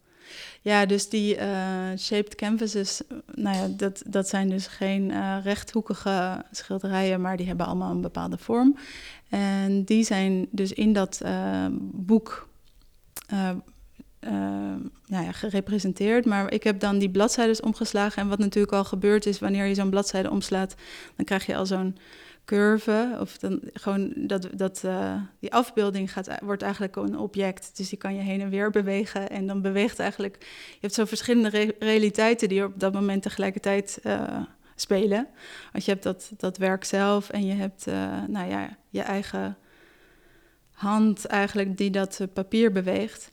[0.61, 1.49] Ja, dus die eh,
[1.97, 3.01] shaped canvases,
[3.35, 8.01] nou ja, dat, dat zijn dus geen eh, rechthoekige schilderijen, maar die hebben allemaal een
[8.01, 8.77] bepaalde vorm.
[9.29, 12.51] En die zijn dus in dat eh, boek
[15.07, 16.25] nou ja, gerepresenteerd.
[16.25, 18.21] Maar ik heb dan die bladzijdes omgeslagen.
[18.21, 20.75] En wat natuurlijk al gebeurd is, wanneer je zo'n bladzijde omslaat,
[21.15, 21.97] dan krijg je al zo'n
[22.45, 23.17] curve.
[23.19, 27.77] Of dan gewoon dat, dat eh, die afbeelding gaat, wordt eigenlijk een object.
[27.77, 29.29] Dus die kan je heen en weer bewegen.
[29.29, 30.37] En dan beweegt eigenlijk.
[30.69, 34.41] Je hebt zo verschillende re- realiteiten die op dat moment tegelijkertijd eh,
[34.75, 35.27] spelen.
[35.71, 39.57] Want je hebt dat, dat werk zelf en je hebt eh, nou ja, je eigen
[40.71, 43.31] hand eigenlijk die dat papier beweegt.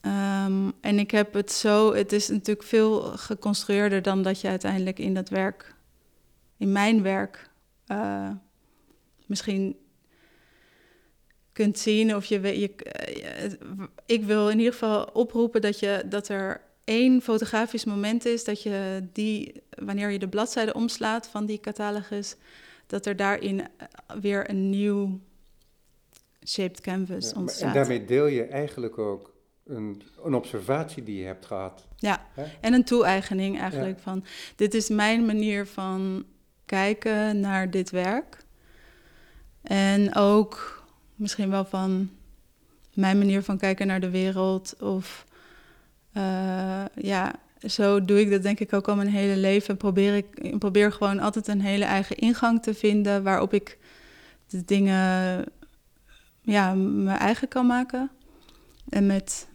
[0.00, 4.98] Ehm, en ik heb het zo, het is natuurlijk veel geconstrueerder dan dat je uiteindelijk
[4.98, 5.74] in dat werk,
[6.56, 7.49] in mijn werk,
[7.90, 8.30] eh,
[9.26, 9.76] misschien
[11.52, 12.16] kunt zien.
[12.16, 13.52] Of je, we- je, eh,
[14.06, 18.62] ik wil in ieder geval oproepen dat, je, dat er één fotografisch moment is dat
[18.62, 22.36] je die, wanneer je de bladzijde omslaat van die catalogus,
[22.86, 23.66] dat er daarin eh,
[24.20, 25.20] weer een nieuw
[26.46, 27.68] shaped canvas Ja, ontstaat.
[27.68, 31.86] en daarmee deel je eigenlijk ook een, een observatie die je hebt gehad.
[31.96, 32.26] Ja,
[32.60, 34.24] en een toe-eigening eigenlijk van...
[34.56, 36.24] dit is mijn manier van
[36.70, 38.44] kijken naar dit werk.
[39.62, 42.10] En ook misschien wel van
[42.94, 44.76] mijn manier van kijken naar de wereld.
[44.80, 45.26] Of
[46.16, 47.34] uh, ja,
[47.66, 49.76] zo doe ik dat denk ik ook al mijn hele leven.
[49.76, 53.78] Probeer ik probeer gewoon altijd een hele eigen ingang te vinden waarop ik
[54.46, 55.44] de dingen
[56.42, 58.10] ja, mijn eigen kan maken.
[58.88, 59.48] En met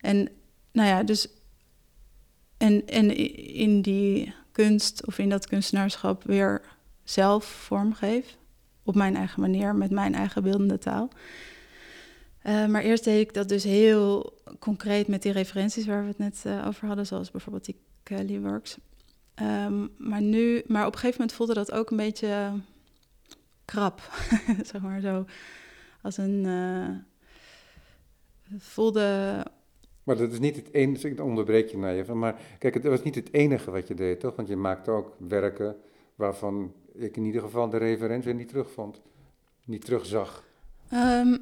[0.00, 0.28] en
[0.72, 1.28] nou ja, dus
[2.56, 3.16] en, en
[3.54, 6.62] in die kunst of in dat kunstenaarschap weer
[7.04, 8.36] zelf vormgeef.
[8.82, 11.08] Op mijn eigen manier, met mijn eigen beeldende taal.
[12.46, 16.18] Uh, maar eerst deed ik dat dus heel concreet met die referenties waar we het
[16.18, 18.76] net uh, over hadden, zoals bijvoorbeeld die Kelly Works.
[19.42, 22.52] Um, maar nu, maar op een gegeven moment voelde dat ook een beetje
[23.64, 24.12] krap,
[24.72, 25.24] zeg maar zo.
[26.02, 26.44] Als een.
[26.44, 26.88] Uh,
[28.58, 29.44] voelde
[30.08, 32.84] maar dat is niet het enige, ik onderbreek je naar je van, maar kijk, het
[32.84, 34.36] was niet het enige wat je deed, toch?
[34.36, 35.76] Want je maakte ook werken
[36.14, 39.00] waarvan ik in ieder geval de referentie niet terugvond,
[39.64, 40.44] niet terugzag.
[40.92, 41.40] Um,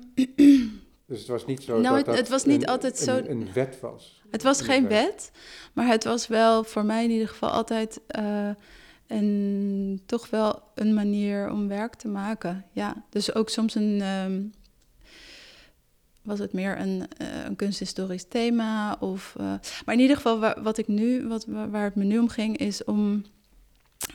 [1.07, 3.17] dus het was niet zo nou, dat het, het was niet een, altijd zo...
[3.17, 4.23] Een, een, wet was.
[4.31, 5.31] Het was geen wet,
[5.73, 8.51] maar het was wel voor mij in ieder geval altijd uh,
[9.07, 12.65] een, toch wel een manier om werk te maken.
[12.73, 14.03] Ja, dus ook soms een...
[14.03, 14.53] Um,
[16.27, 18.97] was het meer een, uh, een kunsthistorisch thema.
[19.01, 19.45] Of, uh,
[19.85, 22.85] maar in ieder geval, wat ik nu, wat, waar het me nu om ging, is
[22.85, 23.25] om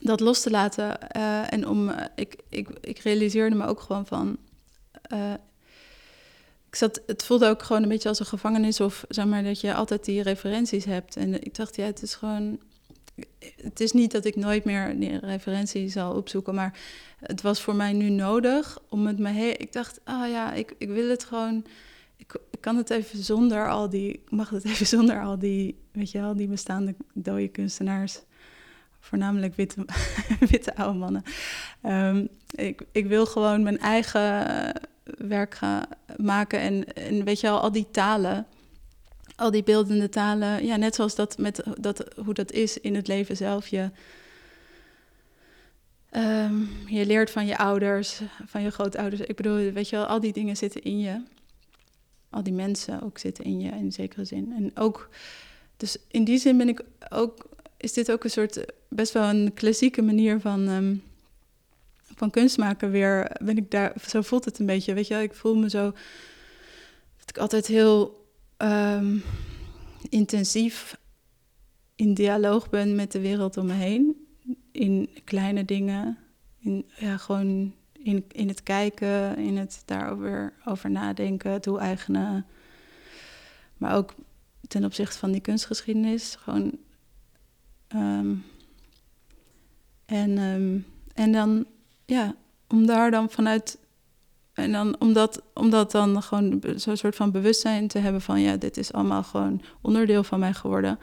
[0.01, 0.97] dat los te laten.
[1.17, 4.37] Uh, en om, ik, ik, ik realiseerde me ook gewoon van.
[6.67, 9.61] ik zat, het voelde ook gewoon een beetje als een gevangenis, of zeg maar dat
[9.61, 11.15] je altijd die referenties hebt.
[11.15, 12.59] En ik dacht, ja, het is gewoon.
[13.55, 16.79] Het is niet dat ik nooit meer die referentie zal opzoeken, maar
[17.19, 19.59] het was voor mij nu nodig om het me heen.
[19.59, 21.65] Ik dacht, ah oh ja, ik, ik wil het gewoon
[22.59, 26.35] kan het even zonder al die, mag het even zonder al die, weet je wel,
[26.35, 28.19] die bestaande dode kunstenaars,
[28.99, 29.85] voornamelijk witte,
[30.51, 31.23] witte oude mannen.
[31.85, 34.73] Um, ik, ik wil gewoon mijn eigen
[35.17, 35.83] werk gaan
[36.17, 38.45] maken en, en weet je wel, al die talen,
[39.35, 43.07] al die beeldende talen, ja, net zoals dat met dat, hoe dat is in het
[43.07, 43.67] leven zelf.
[43.67, 43.89] Je,
[46.11, 49.21] um, je leert van je ouders, van je grootouders.
[49.21, 51.21] Ik bedoel, weet je wel, al die dingen zitten in je
[52.31, 54.53] al die mensen ook zitten in je in zekere zin.
[54.57, 55.09] En ook,
[55.77, 59.53] dus in die zin ben ik ook, is dit ook een soort, best wel een
[59.53, 61.03] klassieke manier van, um,
[62.15, 63.37] van kunst maken weer.
[63.43, 65.83] Ben ik daar, zo voelt het een beetje, weet je, ik voel me zo,
[67.17, 68.25] dat ik altijd heel
[68.57, 69.23] um,
[70.09, 70.99] intensief
[71.95, 74.27] in dialoog ben met de wereld om me heen.
[74.71, 76.17] In kleine dingen,
[76.59, 82.45] in ja, gewoon in, in het kijken, in het daarover over nadenken, toe-eigenen.
[83.77, 84.13] Maar ook
[84.67, 86.35] ten opzichte van die kunstgeschiedenis.
[86.35, 86.77] Gewoon.
[87.95, 88.43] Um,
[90.05, 91.65] en, um, en dan,
[92.05, 92.35] ja,
[92.67, 93.79] om daar dan vanuit.
[94.53, 98.41] En dan om dat, om dat dan gewoon zo'n soort van bewustzijn te hebben van
[98.41, 100.99] ja, dit is allemaal gewoon onderdeel van mij geworden.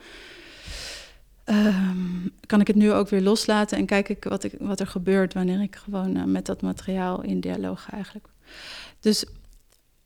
[1.49, 4.87] Um, kan ik het nu ook weer loslaten en kijk ik wat, ik, wat er
[4.87, 8.27] gebeurt wanneer ik gewoon uh, met dat materiaal in dialoog ga eigenlijk.
[8.99, 9.25] Dus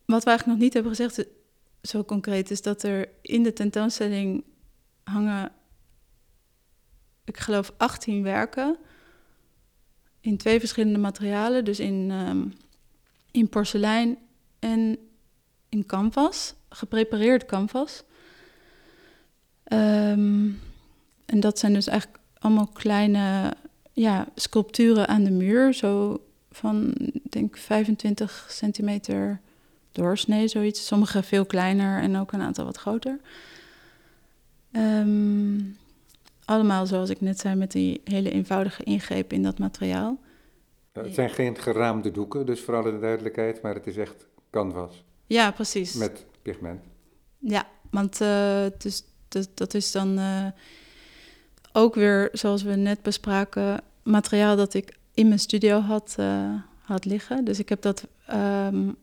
[0.06, 1.25] wat we eigenlijk nog niet hebben gezegd, eh,
[1.82, 4.43] zo concreet, is dat er in de tentoonstelling
[5.03, 5.51] hangen,
[7.23, 8.77] ik geloof, 18 werken
[10.19, 12.53] in twee verschillende materialen, dus in, um,
[13.32, 14.17] in porselein
[14.60, 14.97] en
[15.69, 18.03] in canvas, geprepareerd canvas.
[19.67, 20.60] Um,
[21.33, 23.53] en dat zijn dus eigenlijk allemaal kleine
[23.93, 25.73] ja, sculpturen aan de muur.
[25.73, 26.93] Zo van,
[27.23, 29.39] denk 25 centimeter
[29.91, 30.85] doorsnee, zoiets.
[30.85, 33.19] Sommige veel kleiner en ook een aantal wat groter.
[34.71, 35.77] Um,
[36.45, 40.17] allemaal, zoals ik net zei, met die hele eenvoudige ingreep in dat materiaal.
[40.91, 45.03] het zijn geen geraamde doeken, dus voor alle duidelijkheid, maar het is echt canvas.
[45.25, 45.93] Ja, precies.
[45.93, 46.81] Met pigment.
[47.37, 50.19] Ja, want uh, dus, dat, dat is dan...
[50.19, 50.47] Uh,
[51.73, 57.05] ook weer, zoals we net bespraken, materiaal dat ik in mijn studio had, uh, had
[57.05, 57.45] liggen.
[57.45, 58.07] Dus ik heb dat.
[58.31, 58.95] Um,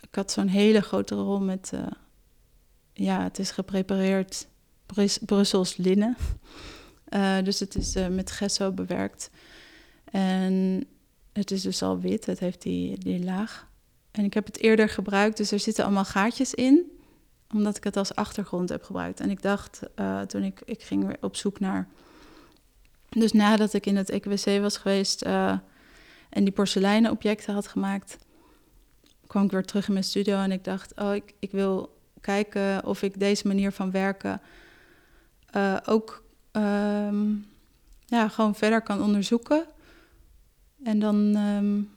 [0.00, 1.70] ik had zo'n hele grote rol met.
[1.74, 1.80] Uh,
[2.92, 4.46] ja, het is geprepareerd
[4.86, 6.16] Brus Brussels linnen.
[7.08, 9.30] Uh, dus het is met gesso bewerkt.
[10.04, 10.84] En
[11.32, 13.68] het is dus al wit, het heeft die, die laag.
[14.10, 16.90] En ik heb het eerder gebruikt, dus er zitten allemaal gaatjes in
[17.54, 19.20] omdat ik het als achtergrond heb gebruikt.
[19.20, 19.80] En ik dacht,
[20.26, 21.88] toen ik, ik ging weer op zoek naar
[23.08, 25.58] dus nadat ik in het EKWC was geweest uh,
[26.28, 28.18] en die porseleinen objecten had gemaakt,
[29.26, 32.84] kwam ik weer terug in mijn studio en ik dacht, oh, ik, ik wil kijken
[32.84, 34.40] of ik deze manier van werken
[35.56, 37.46] uh, ook um,
[38.06, 39.64] ja, gewoon verder kan onderzoeken.
[40.82, 41.90] En dan, um,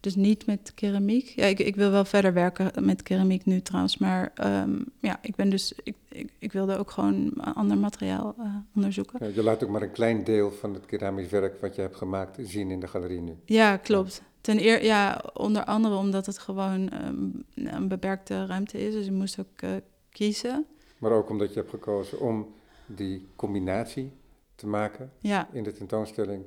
[0.00, 1.26] dus niet met keramiek.
[1.26, 3.98] Ja, ik, ik wil wel verder werken met keramiek nu trouwens.
[3.98, 5.72] Maar ehm, ja, ik ben dus.
[5.82, 9.26] Ik, ik, ik wilde ook gewoon ander materiaal uh, onderzoeken.
[9.26, 11.96] Ja, je laat ook maar een klein deel van het keramisch werk wat je hebt
[11.96, 13.36] gemaakt zien in de galerie nu.
[13.44, 14.22] Ja, klopt.
[14.40, 18.94] Ten eer, ja, onder andere omdat het gewoon um, een beperkte ruimte is.
[18.94, 19.70] Dus je moest ook uh,
[20.10, 20.66] kiezen.
[20.98, 22.54] Maar ook omdat je hebt gekozen om
[22.86, 24.12] die combinatie
[24.54, 25.48] te maken ja.
[25.52, 26.44] in de tentoonstelling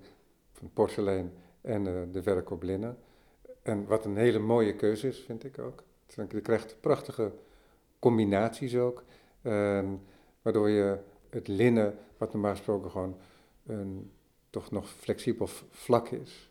[0.52, 2.98] van porselein en uh, de werk op linnen.
[3.62, 5.84] En wat een hele mooie keuze is, vind ik ook.
[6.30, 7.32] Je krijgt prachtige
[8.00, 9.04] combinaties ook.
[10.42, 10.98] waardoor je
[11.30, 13.18] het linnen, wat normaal gesproken gewoon
[13.66, 14.12] een
[14.50, 16.50] toch nog flexibel vlak is,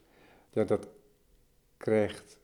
[0.50, 0.88] ja, dat
[1.76, 2.38] krijgt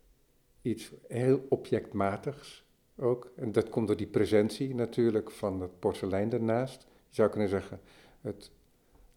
[0.63, 2.65] iets heel objectmatigs
[2.97, 3.31] ook.
[3.37, 6.87] En dat komt door die presentie natuurlijk van het porselein ernaast.
[7.09, 7.81] Je zou kunnen zeggen,
[8.21, 8.51] het,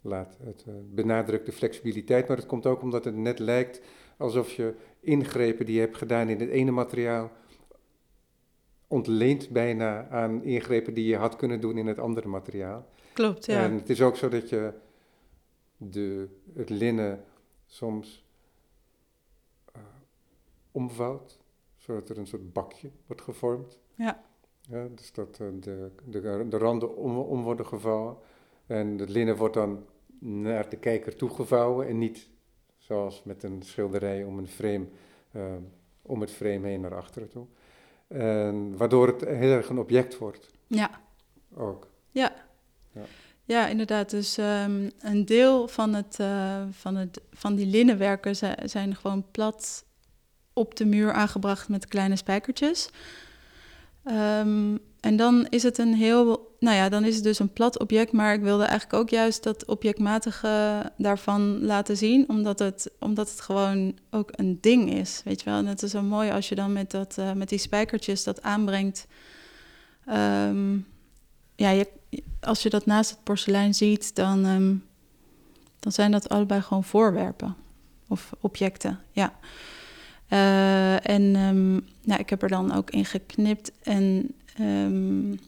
[0.01, 3.81] laat, het uh, benadrukt de flexibiliteit, maar het komt ook omdat het net lijkt
[4.19, 7.31] alsof je ingrepen die je hebt gedaan in het ene materiaal
[8.87, 12.87] ontleent bijna aan ingrepen die je had kunnen doen in het andere materiaal.
[13.13, 13.63] Klopt, ja.
[13.63, 14.73] En het is ook zo dat je
[15.77, 17.23] de, het linnen
[17.65, 18.25] soms
[19.75, 19.81] uh,
[20.71, 21.39] omvouwt,
[21.77, 23.79] zodat er een soort bakje wordt gevormd.
[23.95, 24.23] Ja.
[24.61, 28.17] ja dus dat uh, de, de, de randen om, om worden gevouwen.
[28.65, 29.85] En het linnen wordt dan
[30.19, 32.29] naar de kijker toegevouwen en niet
[32.89, 34.85] zoals met een schilderij om een frame,
[35.35, 35.43] uh,
[36.01, 37.45] om het frame heen naar achteren toe.
[38.07, 40.49] En waardoor het heel erg een object wordt.
[40.67, 41.01] Ja.
[41.55, 41.87] Ook.
[42.11, 42.33] Ja.
[42.91, 43.01] Ja,
[43.43, 44.09] ja inderdaad.
[44.09, 48.35] Dus um, een deel van, het, uh, van, het, van die linnenwerken
[48.69, 49.85] zijn gewoon plat
[50.53, 52.89] op de muur aangebracht met kleine spijkertjes.
[54.03, 57.79] Um, en dan is het een heel, nou ja, dan is het dus een plat
[57.79, 63.29] object, maar ik wilde eigenlijk ook juist dat objectmatige daarvan laten zien, omdat het, omdat
[63.29, 65.59] het gewoon ook een ding is, weet je wel.
[65.59, 68.41] En het is zo mooi als je dan met, dat, uh, met die spijkertjes dat
[68.41, 69.07] aanbrengt.
[70.09, 70.87] Um,
[71.55, 71.87] ja, je,
[72.39, 74.85] als je dat naast het porselein ziet, dan, um,
[75.79, 77.55] dan zijn dat allebei gewoon voorwerpen
[78.07, 79.33] of objecten, ja.
[80.29, 85.39] Uh, en um, nou, ik heb er dan ook in geknipt en um,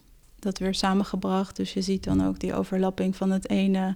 [0.41, 1.55] dat weer samengebracht.
[1.55, 3.95] Dus je ziet dan ook die overlapping van het ene.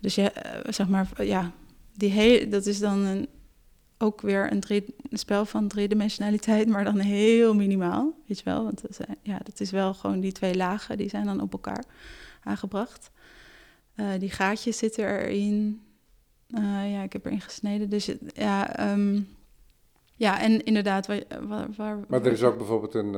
[0.00, 1.52] Dus je, uh, zeg maar, ja,
[1.92, 3.28] die hele, dat is dan een,
[3.98, 8.64] ook weer een, spel van driedimensionaliteit, maar dan heel minimaal, weet je wel.
[8.64, 11.52] Want dat is, ja, dat is wel gewoon die twee lagen, die zijn dan op
[11.52, 11.84] elkaar
[12.42, 13.10] aangebracht.
[13.96, 15.82] Uh, die gaatjes zitten erin.
[16.84, 17.88] Ja, ik heb erin gesneden.
[17.88, 19.28] Dus ja, um,
[20.14, 21.06] ja en inderdaad.
[21.06, 23.14] Waar, waar, maar er is ook bijvoorbeeld een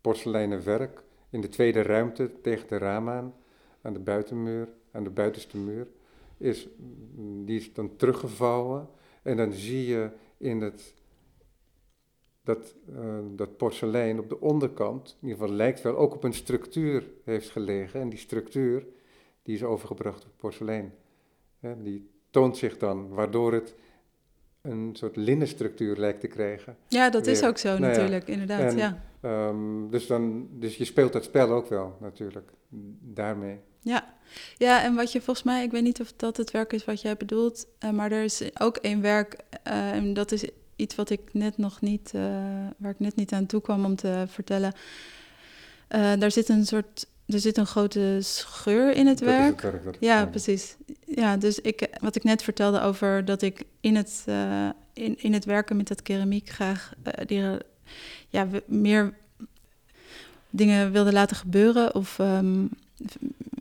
[0.00, 3.34] porseleinen werk in de tweede ruimte tegen de raam aan,
[3.82, 5.86] aan de buitenmuur, aan de buitenste muur.
[6.36, 6.68] Is,
[7.44, 8.88] die is dan teruggevouwen
[9.22, 10.94] en dan zie je in het,
[12.42, 16.34] dat, uh, dat porselein op de onderkant, in ieder geval lijkt wel, ook op een
[16.34, 18.00] structuur heeft gelegen.
[18.00, 18.86] En die structuur
[19.42, 20.94] die is overgebracht op porselein.
[21.76, 23.74] Die toont zich dan, waardoor het
[24.62, 26.76] een soort linnenstructuur lijkt te krijgen.
[26.88, 28.32] Ja, dat is ook zo nou natuurlijk, ja.
[28.32, 28.72] inderdaad.
[28.72, 29.02] En, ja.
[29.48, 32.50] Um, dus, dan, dus je speelt dat spel ook wel natuurlijk,
[33.00, 33.60] daarmee.
[33.80, 34.14] Ja.
[34.56, 37.00] ja, en wat je volgens mij, ik weet niet of dat het werk is wat
[37.00, 40.44] jij bedoelt, uh, maar er is ook één werk, uh, en dat is
[40.76, 42.22] iets wat ik net nog niet, uh,
[42.76, 44.72] waar ik net niet aan toe kwam om te vertellen.
[45.88, 49.62] daar zit een soort er zit een grote scheur in het dat werk.
[49.62, 50.76] Het werk ja, precies.
[51.06, 55.32] Ja, dus ik, wat ik net vertelde over dat ik in het, uh, in, in
[55.32, 57.44] het werken met dat keramiek graag uh, die,
[58.28, 59.14] ja, meer
[60.50, 61.94] dingen wilde laten gebeuren.
[61.94, 62.70] Of um,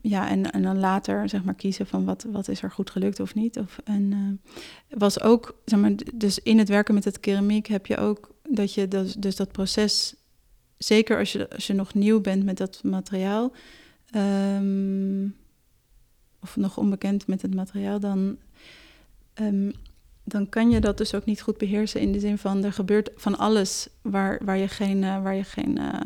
[0.02, 3.20] ja, en, en dan later zeg maar kiezen van wat, wat is er goed gelukt
[3.20, 3.60] of niet.
[3.60, 7.86] Of, en uh, was ook, zeg maar, dus in het werken met het keramiek heb
[7.86, 10.16] je ook dat je dus, dus dat proces
[10.78, 13.54] zeker als je, als je nog nieuw bent met dat materiaal,
[14.16, 15.36] um,
[16.42, 18.38] of nog onbekend met het materiaal, dan,
[19.42, 19.72] um,
[20.24, 23.10] dan kan je dat dus ook niet goed beheersen in de zin van er gebeurt
[23.16, 25.04] van alles waar, waar je geen.
[25.04, 26.00] Uh, waar je geen uh,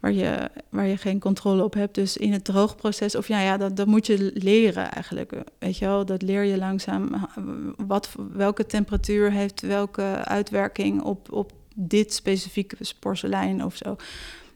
[0.00, 1.94] waar je, waar je geen controle op hebt.
[1.94, 5.32] Dus in het droogproces, of ja, ja dat, dat moet je leren eigenlijk.
[5.58, 7.28] Weet je wel, dat leer je langzaam.
[7.86, 13.96] Wat, welke temperatuur heeft welke uitwerking op, op dit specifieke porselein of zo.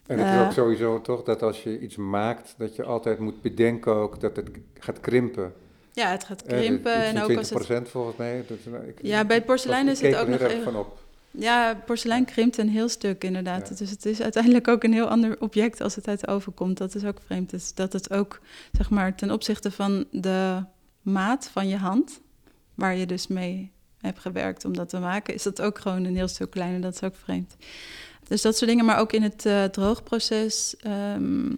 [0.07, 3.41] En het is ook sowieso toch dat als je iets maakt, dat je altijd moet
[3.41, 5.53] bedenken ook dat het gaat krimpen.
[5.91, 6.91] Ja, het gaat krimpen.
[6.91, 7.89] Uh, en ook als het...
[7.89, 8.45] volgens mij.
[8.47, 10.63] Dat, ik, ja, bij het porselein is het ook nog even...
[10.63, 11.03] van op.
[11.31, 13.69] Ja, porselein krimpt een heel stuk inderdaad.
[13.69, 13.75] Ja.
[13.75, 16.77] Dus het is uiteindelijk ook een heel ander object als het uit de oven komt.
[16.77, 17.49] Dat is ook vreemd.
[17.49, 18.39] Dus dat het ook,
[18.71, 20.63] zeg maar, ten opzichte van de
[21.01, 22.21] maat van je hand,
[22.73, 23.71] waar je dus mee
[24.05, 26.81] heb gewerkt om dat te maken, is dat ook gewoon een heel stuk kleiner.
[26.81, 27.55] Dat is ook vreemd.
[28.27, 30.75] Dus dat soort dingen, maar ook in het uh, droogproces.
[30.81, 31.49] Ehm,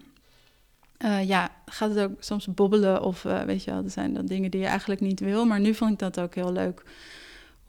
[1.00, 4.26] uh, ja, gaat het ook soms bobbelen of uh, weet je wel, er zijn dan
[4.26, 5.46] dingen die je eigenlijk niet wil.
[5.46, 6.84] Maar nu vond ik dat ook heel leuk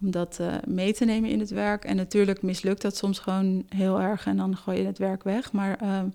[0.00, 1.84] om dat mee te nemen in het werk.
[1.84, 5.52] En natuurlijk mislukt dat soms gewoon heel erg en dan gooi je het werk weg.
[5.52, 6.06] Maar ehm,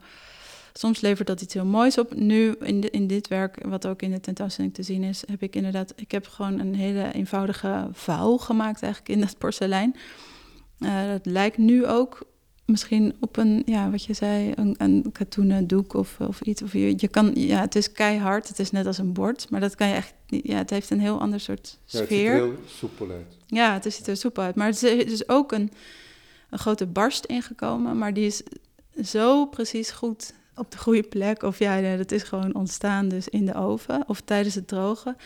[0.73, 2.15] soms levert dat iets heel moois op.
[2.15, 5.41] Nu in, de, in dit werk, wat ook in de tentoonstelling te zien is, heb
[5.41, 9.95] ik inderdaad, ik heb gewoon een hele eenvoudige vouw gemaakt eigenlijk in dat porselein.
[11.07, 12.31] dat lijkt nu ook
[12.65, 16.61] misschien op een, ja, wat je zei, een, een katoenen doek of, of iets.
[16.61, 19.59] Of je, je kan, ja, het is keihard, het is net als een bord, maar
[19.59, 21.99] dat kan je echt niet, ja, het heeft een heel ander soort sfeer.
[21.99, 23.37] Ja, het ziet er heel soepel uit.
[23.47, 24.55] Ja, het ziet er soepel uit.
[24.55, 25.71] Maar het is, dus ook een,
[26.49, 28.43] een grote barst ingekomen, maar die is
[29.03, 31.43] zo precies goed op de goede plek.
[31.43, 35.17] Of ja, dat is gewoon ontstaan dus in de oven of tijdens het drogen.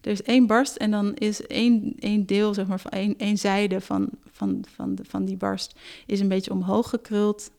[0.00, 3.38] Er is één barst en dan is één, één deel, zeg maar, van één, één
[3.38, 7.50] zijde van, van, van, de, van die barst is een beetje omhoog gekruld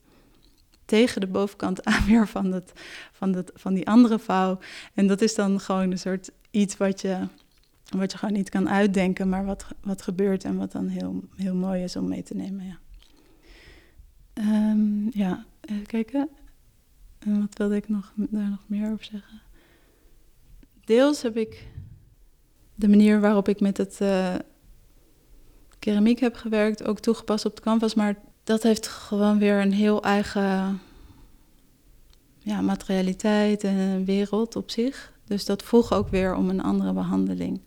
[0.84, 2.72] tegen de bovenkant aan weer van, het,
[3.12, 4.58] van, het, van die andere vouw.
[4.94, 7.18] En dat is dan gewoon een soort iets wat je,
[7.96, 11.54] wat je gewoon niet kan uitdenken, maar wat, wat gebeurt en wat dan heel, heel
[11.54, 12.64] mooi is om mee te nemen.
[12.64, 12.78] Ja,
[14.70, 16.28] um, ja even kijken.
[17.18, 19.40] En wat wilde ik nog, daar nog meer over zeggen?
[20.84, 21.66] Deels heb ik
[22.74, 24.34] de manier waarop ik met het uh,
[25.78, 30.02] keramiek heb gewerkt ook toegepast op de canvas, maar dat heeft gewoon weer een heel
[30.02, 30.80] eigen
[32.38, 35.12] ja, materialiteit en wereld op zich.
[35.24, 37.60] Dus dat vroeg ook weer om een andere behandeling.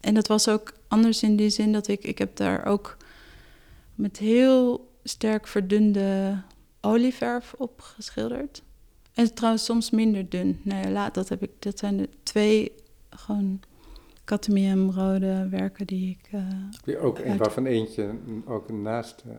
[0.00, 2.96] En dat was ook anders in die zin dat ik, ik heb daar ook
[3.94, 6.36] met heel sterk verdunde
[6.80, 8.62] olieverf op geschilderd.
[9.14, 10.60] En trouwens soms minder dun.
[10.62, 12.72] Nee, laat, dat, heb ik, dat zijn de twee
[13.10, 13.60] gewoon
[14.24, 16.32] cadmiumrode werken die ik...
[16.86, 18.14] Uh, ook een, waarvan eentje
[18.46, 19.22] ook naast...
[19.26, 19.32] Uh,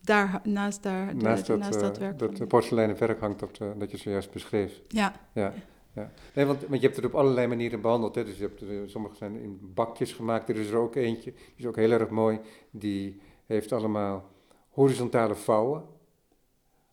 [0.00, 2.18] daar, naast, daar, naast, dat, naast dat uh, werk.
[2.18, 4.80] Dat porseleinen werk hangt dat, dat je zojuist beschreef.
[4.88, 5.12] Ja.
[5.32, 5.52] ja.
[5.92, 6.10] Ja.
[6.34, 8.14] Nee, want, want je hebt het op allerlei manieren behandeld.
[8.14, 8.24] Hè?
[8.24, 10.48] Dus je hebt, sommige zijn in bakjes gemaakt.
[10.48, 12.40] Er is er ook eentje, die is ook heel erg mooi.
[12.70, 14.30] Die heeft allemaal
[14.68, 15.84] horizontale vouwen.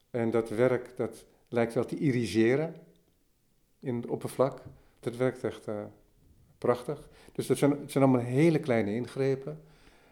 [0.09, 2.76] En dat werk, dat lijkt wel te iriseren
[3.80, 4.62] in het oppervlak.
[4.99, 5.84] Dat werkt echt uh,
[6.58, 7.10] prachtig.
[7.32, 9.62] Dus dat zijn, het zijn allemaal hele kleine ingrepen,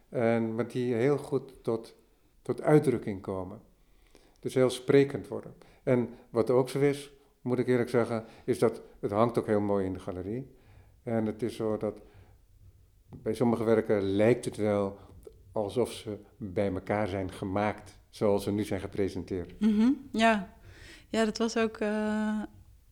[0.10, 1.96] en, maar die heel goed tot,
[2.42, 3.62] tot uitdrukking komen.
[4.39, 5.54] Dus heel sprekend worden.
[5.84, 7.12] En wat ook zo is,
[7.42, 10.56] moet ik eerlijk zeggen, is dat het hangt ook heel mooi in de galerie.
[11.04, 12.02] En het is zo dat
[13.10, 14.98] bij sommige werken lijkt het wel
[15.52, 19.60] alsof ze bij elkaar zijn gemaakt, zoals ze nu zijn gepresenteerd.
[19.60, 20.60] Mm Ja,
[21.12, 21.80] ja, dat was ook.
[21.80, 22.41] Uh,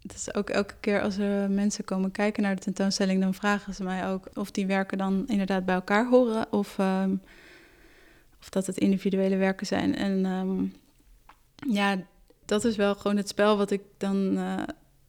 [0.01, 3.73] dat is ook elke keer als er mensen komen kijken naar de tentoonstelling, dan vragen
[3.73, 7.21] ze mij ook of die werken dan inderdaad bij elkaar horen of, um,
[8.39, 9.95] of dat het individuele werken zijn.
[9.95, 10.73] En um,
[11.69, 11.97] ja,
[12.45, 14.37] dat is wel gewoon het spel wat ik dan.
[14.37, 14.57] Uh,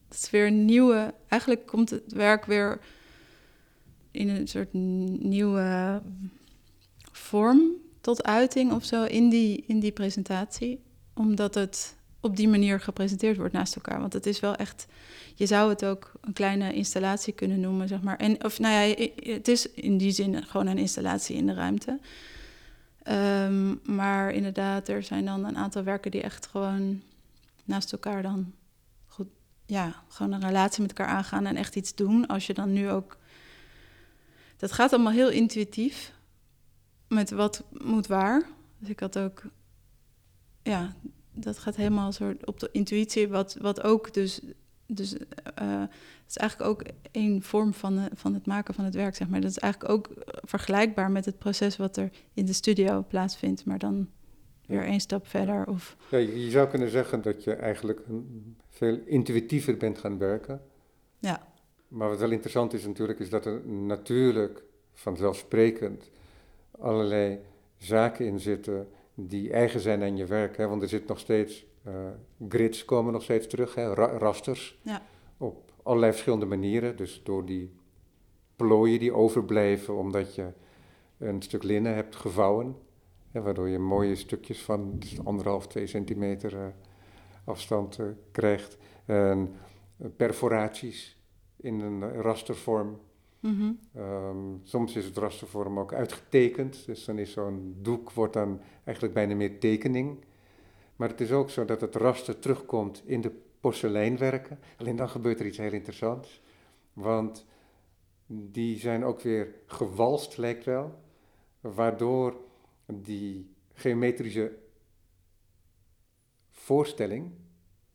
[0.09, 1.15] het is weer een nieuwe.
[1.29, 2.81] Eigenlijk komt het werk weer
[4.11, 6.03] in een soort nieuwe
[7.13, 7.61] vorm
[8.01, 10.83] tot uiting of zo in die, in die presentatie.
[11.15, 14.01] Omdat het op die manier gepresenteerd wordt naast elkaar.
[14.01, 14.87] Want het is wel echt,
[15.35, 18.17] je zou het ook een kleine installatie kunnen noemen, zeg maar.
[18.17, 21.99] En, of nou ja, het is in die zin gewoon een installatie in de ruimte.
[23.09, 27.03] Um, maar inderdaad, er zijn dan een aantal werken die echt gewoon
[27.65, 28.53] naast elkaar dan
[29.07, 29.27] goed,
[29.67, 32.27] ja, gewoon een relatie met elkaar aangaan en echt iets doen.
[32.27, 33.17] Als je dan nu ook,
[34.57, 36.13] dat gaat allemaal heel intuïtief
[37.09, 38.43] met wat moet waar.
[38.79, 39.43] Dus ik had ook,
[40.63, 40.95] ja,
[41.33, 44.41] dat gaat helemaal soort op de intuïtie, wat, wat ook dus.
[44.87, 48.95] Dus uh, het is eigenlijk ook een vorm van, de, van het maken van het
[48.95, 49.41] werk, zeg maar.
[49.41, 53.79] Dat is eigenlijk ook vergelijkbaar met het proces wat er in de studio plaatsvindt, maar
[53.79, 54.09] dan
[54.67, 55.67] weer één stap verder.
[55.67, 55.97] Of...
[56.11, 58.01] Ja, je zou kunnen zeggen dat je eigenlijk
[58.69, 60.63] veel intuïtiever bent gaan werken.
[61.19, 61.47] Ja.
[61.89, 64.63] Maar wat wel interessant is natuurlijk, is dat er natuurlijk
[64.93, 66.11] vanzelfsprekend
[66.79, 67.39] allerlei
[67.77, 68.89] zaken in zitten
[69.27, 70.57] die eigen zijn aan je werk.
[70.57, 70.69] Hè?
[70.69, 71.95] Want er zit nog steeds, uh,
[72.49, 73.95] grids komen nog steeds terug, hè?
[73.95, 74.79] rasters.
[74.83, 75.03] Ja.
[75.37, 76.97] Op allerlei verschillende manieren.
[76.97, 77.73] Dus door die
[78.57, 80.53] plooien die overblijven omdat je
[81.19, 82.77] een stuk linnen hebt gevouwen.
[83.31, 83.43] Hè?
[83.43, 86.67] Waardoor je mooie stukjes van anderhalf, twee centimeter uh,
[87.45, 88.77] afstand uh, krijgt.
[89.07, 89.55] En
[90.17, 91.19] perforaties
[91.57, 93.01] in een rastervorm
[93.41, 93.79] Mm
[94.63, 99.35] soms is het rastervorm ook uitgetekend, dus dan is zo'n doek wordt dan eigenlijk bijna
[99.35, 100.25] meer tekening.
[100.97, 104.59] Maar het is ook zo dat het raster terugkomt in de porseleinwerken.
[104.77, 106.43] Alleen dan gebeurt er iets heel interessants,
[106.93, 107.47] want
[108.27, 110.99] die zijn ook weer gewalst, lijkt wel.
[111.61, 112.37] waardoor
[112.87, 114.59] die geometrische
[116.51, 117.31] voorstelling,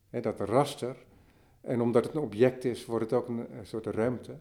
[0.10, 1.06] hè, dat raster,
[1.62, 4.38] en omdat het een object is, wordt het ook een, soort ruimte.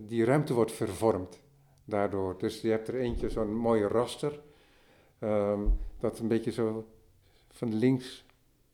[0.00, 1.40] Die ruimte wordt vervormd
[1.84, 2.38] daardoor.
[2.38, 4.40] Dus je hebt er eentje, zo'n mooie raster,
[5.18, 5.60] ehm,
[6.00, 6.88] dat een beetje zo
[7.50, 8.24] van links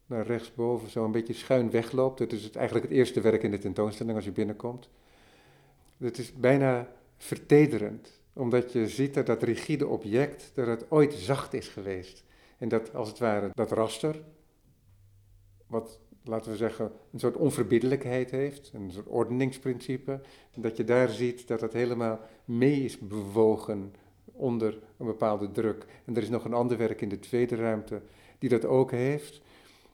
[0.07, 2.19] naar rechtsboven zo een beetje schuin wegloopt.
[2.19, 4.89] Dat is het, eigenlijk het eerste werk in de tentoonstelling als je binnenkomt.
[5.97, 11.55] Het is bijna vertederend, omdat je ziet dat dat rigide object, dat het ooit zacht
[11.55, 12.25] is geweest.
[12.59, 14.23] En dat als het ware dat raster,
[15.67, 20.21] wat laten we zeggen een soort onverbiddelijkheid heeft, een soort ordeningsprincipe,
[20.57, 23.95] dat je daar ziet dat het helemaal mee is bewogen
[24.25, 25.87] onder een bepaalde druk.
[26.05, 28.03] En er is nog een ander werk in de tweede ruimte
[28.39, 29.41] die dat ook heeft.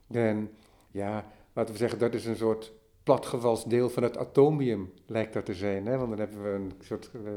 [0.07, 0.51] En
[0.91, 2.73] ja, laten we zeggen, dat is een soort
[3.03, 5.87] platgewalst deel van het atomium, lijkt dat te zijn.
[5.87, 5.97] Hè?
[5.97, 7.31] Want dan hebben we een soort uh,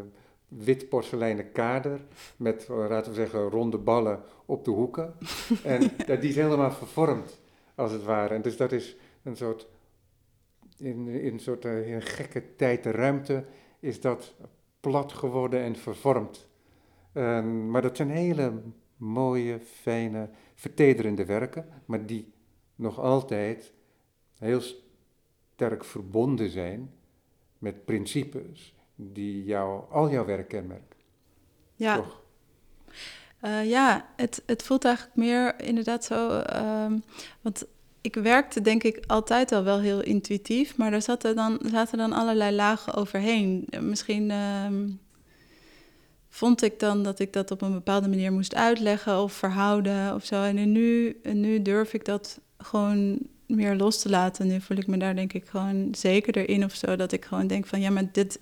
[0.47, 1.99] wit porseleinen kader
[2.37, 5.13] met, uh, laten we zeggen, ronde ballen op de hoeken.
[5.63, 5.79] en
[6.19, 7.38] die is helemaal vervormd,
[7.79, 8.33] als het ware.
[8.33, 9.67] En dus dat is een soort,
[10.77, 13.45] in, in een soort uh, in gekke tijd de ruimte,
[13.79, 14.35] is dat
[14.79, 16.47] plat geworden en vervormd.
[17.69, 18.61] maar dat zijn hele
[18.97, 22.33] mooie, fijne, vertederende werken, maar die
[22.75, 23.73] nog altijd
[24.37, 24.61] heel
[25.53, 26.93] sterk verbonden zijn
[27.57, 30.97] met principes die jou, al jouw werk kenmerken.
[31.75, 31.95] Ja.
[31.95, 32.23] Toch?
[33.43, 36.43] Uh, ja, het, het voelt eigenlijk meer inderdaad zo.
[36.85, 37.03] Um,
[37.41, 37.65] want
[38.01, 42.13] ik werkte denk ik altijd al wel heel intuïtief, maar er zaten dan, zaten dan
[42.13, 43.67] allerlei lagen overheen.
[43.79, 44.99] Misschien um,
[46.29, 50.25] vond ik dan dat ik dat op een bepaalde manier moest uitleggen of verhouden of
[50.25, 50.43] zo.
[50.43, 54.47] En nu, nu durf ik dat gewoon meer los te laten.
[54.47, 56.95] Nu voel ik me daar denk ik gewoon zekerder in of zo.
[56.95, 58.39] Dat ik gewoon denk van ja, maar dit.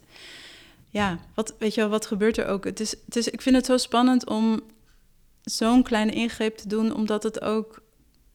[0.90, 2.64] Ja, wat, weet je wel, wat gebeurt er ook?
[2.64, 4.62] Het is, het is, ik vind het zo spannend om
[5.50, 7.82] zo'n kleine ingreep te doen, omdat het ook.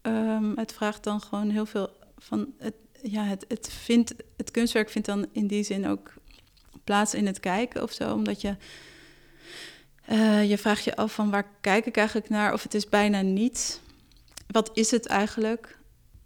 [0.03, 2.53] Um, het vraagt dan gewoon heel veel van.
[2.59, 6.15] Het, ja, het, het, vindt, het kunstwerk vindt dan in die zin ook
[6.85, 8.57] plaats in het kijken of zo, omdat je.
[10.11, 13.21] Uh, je vraagt je af van waar kijk ik eigenlijk naar, of het is bijna
[13.21, 13.81] niets
[14.53, 15.79] wat is het eigenlijk?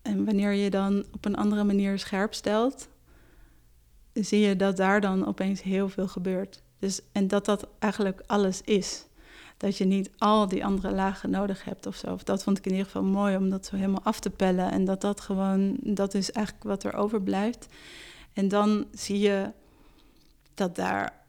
[0.03, 2.89] En wanneer je dan op een andere manier scherp stelt,
[4.13, 6.63] zie je dat daar dan opeens heel veel gebeurt.
[6.79, 9.06] Dus, en dat dat eigenlijk alles is.
[9.57, 12.13] Dat je niet al die andere lagen nodig hebt of zo.
[12.13, 14.71] Of dat vond ik in ieder geval mooi om dat zo helemaal af te pellen.
[14.71, 17.67] En dat dat gewoon, dat is eigenlijk wat er overblijft.
[18.33, 19.53] En dan zie je
[20.55, 21.25] dat daar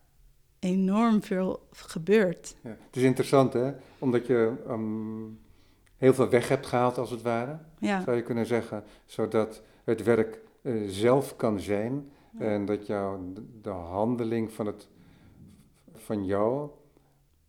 [0.59, 2.55] enorm veel gebeurt.
[2.61, 5.39] Ja, het is interessant hè, omdat je um,
[5.97, 8.03] heel veel weg hebt gehaald, als het ware, ja.
[8.03, 13.19] zou je kunnen zeggen, zodat het werk uh, zelf kan zijn en dat jou
[13.61, 14.87] de handeling van, het,
[15.95, 16.69] van jou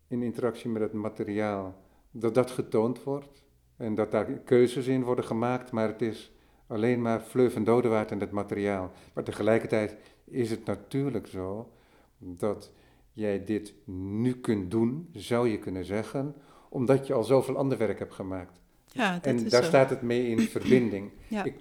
[0.08, 3.44] in interactie met het materiaal, dat dat getoond wordt
[3.76, 6.32] en dat daar keuzes in worden gemaakt, maar het is
[6.66, 8.90] alleen maar vleuf en dodewaard in het materiaal.
[9.14, 11.72] Maar tegelijkertijd is het natuurlijk zo
[12.18, 12.72] dat
[13.12, 16.34] jij dit nu kunt doen, zou je kunnen zeggen,
[16.68, 18.60] omdat je al zoveel ander werk hebt gemaakt.
[18.86, 19.68] Ja, dat en is daar zo.
[19.68, 21.10] staat het mee in verbinding.
[21.28, 21.44] Ja.
[21.44, 21.54] Ik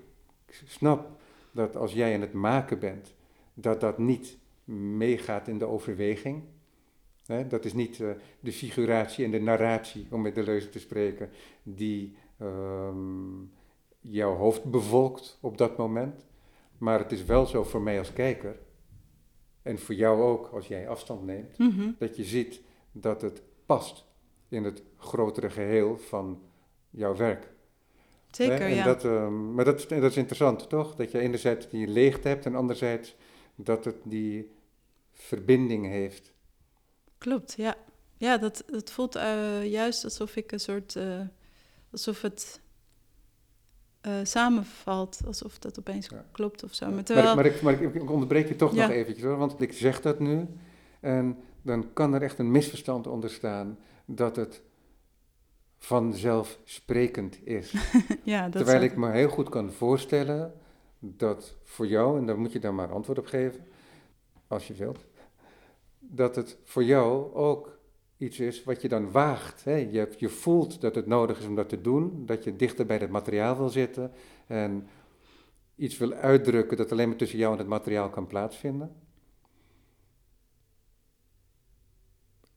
[0.66, 1.10] snap
[1.52, 3.14] dat als jij aan het maken bent,
[3.54, 4.38] dat dat niet
[4.98, 6.44] meegaat in de overweging.
[7.28, 8.10] Dat is niet uh,
[8.40, 11.30] de figuratie en de narratie, om met de leuze te spreken,
[11.64, 13.52] die um,
[14.02, 16.26] jouw hoofd bevolkt op dat moment.
[16.78, 18.60] Maar het is wel zo voor mij als kijker,
[19.62, 21.96] en voor jou ook als jij afstand neemt, mm -hmm.
[22.00, 22.62] dat je ziet
[22.92, 24.06] dat het past
[24.50, 26.42] in het grotere geheel van
[26.90, 27.52] jouw werk.
[28.32, 28.84] Zeker, en ja.
[28.84, 30.96] Dat, uh, maar dat, dat is interessant, toch?
[30.96, 33.16] Dat je enerzijds die leegte hebt en anderzijds
[33.56, 34.52] dat het die
[35.14, 36.34] verbinding heeft.
[37.18, 37.76] Klopt, ja.
[38.18, 40.96] Ja, dat, dat voelt uh, juist alsof ik een soort...
[40.96, 41.22] Uh,
[41.92, 42.62] alsof het
[44.08, 46.26] uh, samenvalt, alsof dat opeens ja.
[46.32, 46.86] klopt of zo.
[46.86, 46.92] Ja.
[46.92, 47.36] Maar, terwijl...
[47.36, 48.82] maar, ik, maar, ik, maar ik, onderbreek je toch ja.
[48.82, 50.48] nog eventjes hoor, want ik zeg dat nu
[51.00, 54.62] en dan kan er echt een misverstand onderstaan dat het
[55.78, 57.74] vanzelfsprekend is.
[58.24, 60.54] ja, dat Terwijl ik me heel goed kan voorstellen
[61.00, 63.66] dat voor jou, en daar moet je dan maar antwoord op geven,
[64.48, 65.06] als je wilt,
[66.10, 67.80] dat het voor jou ook
[68.18, 69.64] iets is wat je dan waagt.
[69.64, 69.76] Hè?
[69.76, 72.98] Je, je voelt dat het nodig is om dat te doen, dat je dichter bij
[72.98, 74.12] het materiaal wil zitten
[74.48, 74.88] en
[75.76, 78.96] iets wil uitdrukken dat alleen maar tussen jou en het materiaal kan plaatsvinden.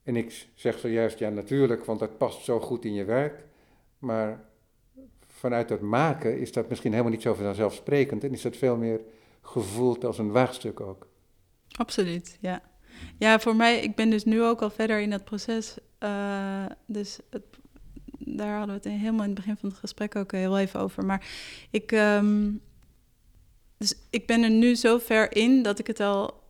[0.02, 3.44] En ik zeg zojuist, ja natuurlijk, want dat past zo goed in je werk.
[3.98, 4.48] Maar
[5.26, 8.24] vanuit het maken is dat misschien helemaal niet zo vanzelfsprekend.
[8.24, 9.00] En is dat veel meer
[9.42, 11.06] gevoeld als een waagstuk ook.
[11.76, 12.69] Absoluut, ja.
[13.18, 15.74] Ja, voor mij, ik ben dus nu ook al verder in dat proces.
[16.00, 17.42] Uh, dus het,
[18.18, 21.04] daar hadden we het helemaal in het begin van het gesprek ook heel even over.
[21.04, 21.26] Maar
[21.70, 22.60] ik, um,
[23.76, 26.42] dus ik ben er nu zo ver in dat ik het al,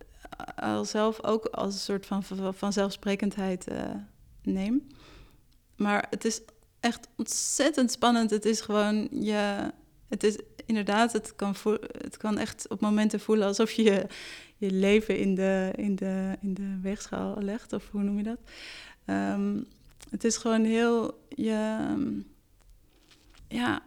[0.57, 2.22] al zelf ook als een soort van
[2.55, 3.82] vanzelfsprekendheid uh,
[4.42, 4.86] neem.
[5.76, 6.40] Maar het is
[6.80, 8.30] echt ontzettend spannend.
[8.30, 9.72] Het is gewoon je.
[10.09, 10.38] Het is
[10.71, 11.55] inderdaad, het kan,
[11.99, 14.07] het echt op momenten voelen alsof je
[14.57, 18.39] je leven in de, in de, in de weegschaal legt, of hoe noem je dat?
[19.07, 19.66] Um,
[20.11, 21.25] het is gewoon heel.
[21.29, 22.23] Je,
[23.49, 23.83] ja,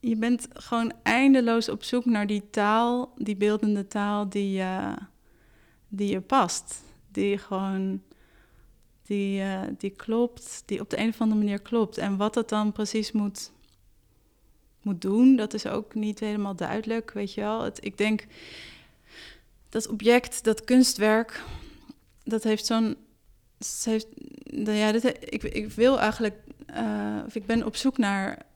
[0.00, 4.94] je bent gewoon eindeloos op zoek naar die taal, die beeldende taal die je,
[5.88, 6.82] die je past.
[7.12, 8.02] Die gewoon.
[9.06, 11.98] Die, uh, die klopt, die op de een of andere manier klopt.
[11.98, 13.52] En wat dat dan precies moet,
[14.84, 17.62] moet doen, dat is ook niet helemaal duidelijk, weet je wel.
[17.62, 18.26] Het, ik denk,
[19.68, 21.42] dat object, dat kunstwerk,
[22.24, 22.96] dat heeft zo'n.
[23.82, 24.06] Heeft,
[24.64, 26.36] ja, dit, ik, ik wil eigenlijk,
[26.74, 28.46] uh, of ik ben op zoek naar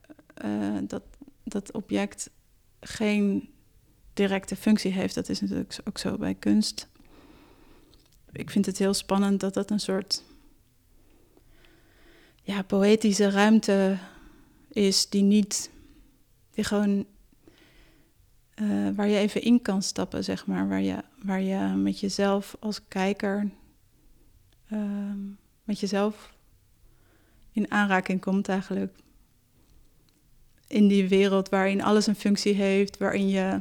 [0.45, 1.03] uh, dat
[1.45, 2.31] dat object
[2.81, 3.49] geen
[4.15, 5.15] directe functie heeft.
[5.15, 6.89] Dat is natuurlijk ook zo bij kunst.
[8.33, 10.25] Ik vind het heel spannend dat dat een soort
[12.43, 13.99] ja, poëtische ruimte
[14.69, 15.71] is die niet,
[16.59, 17.07] die gewoon
[18.63, 20.69] uh, waar je even in kan stappen, zeg maar.
[20.69, 23.51] Waar je, waar je met jezelf als kijker,
[24.73, 25.13] uh,
[25.65, 26.35] met jezelf
[27.53, 28.97] in aanraking komt eigenlijk.
[30.67, 33.61] In die wereld waarin alles een functie heeft, waarin je.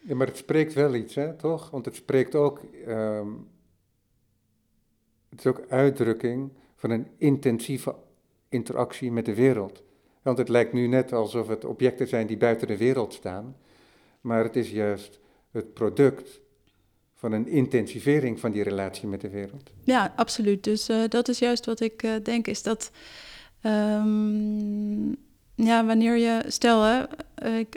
[0.00, 1.70] Ja, maar het spreekt wel iets, hè, toch?
[1.70, 2.62] Want het spreekt ook.
[2.86, 3.48] Um,
[5.28, 7.94] het is ook uitdrukking van een intensieve
[8.48, 9.84] interactie met de wereld.
[10.26, 13.56] Want het lijkt nu net alsof het objecten zijn die buiten de wereld staan,
[14.20, 15.20] maar het is juist
[15.50, 16.40] het product
[17.14, 19.70] van een intensivering van die relatie met de wereld.
[19.84, 20.64] Ja, absoluut.
[20.64, 22.90] Dus uh, dat is juist wat ik uh, denk, is dat
[23.62, 25.16] um,
[25.54, 27.04] ja, wanneer je, stel hè,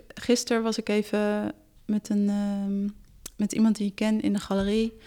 [0.08, 1.54] gisteren was ik even
[1.86, 2.96] met, een, um,
[3.36, 4.98] met iemand die ik ken in de galerie.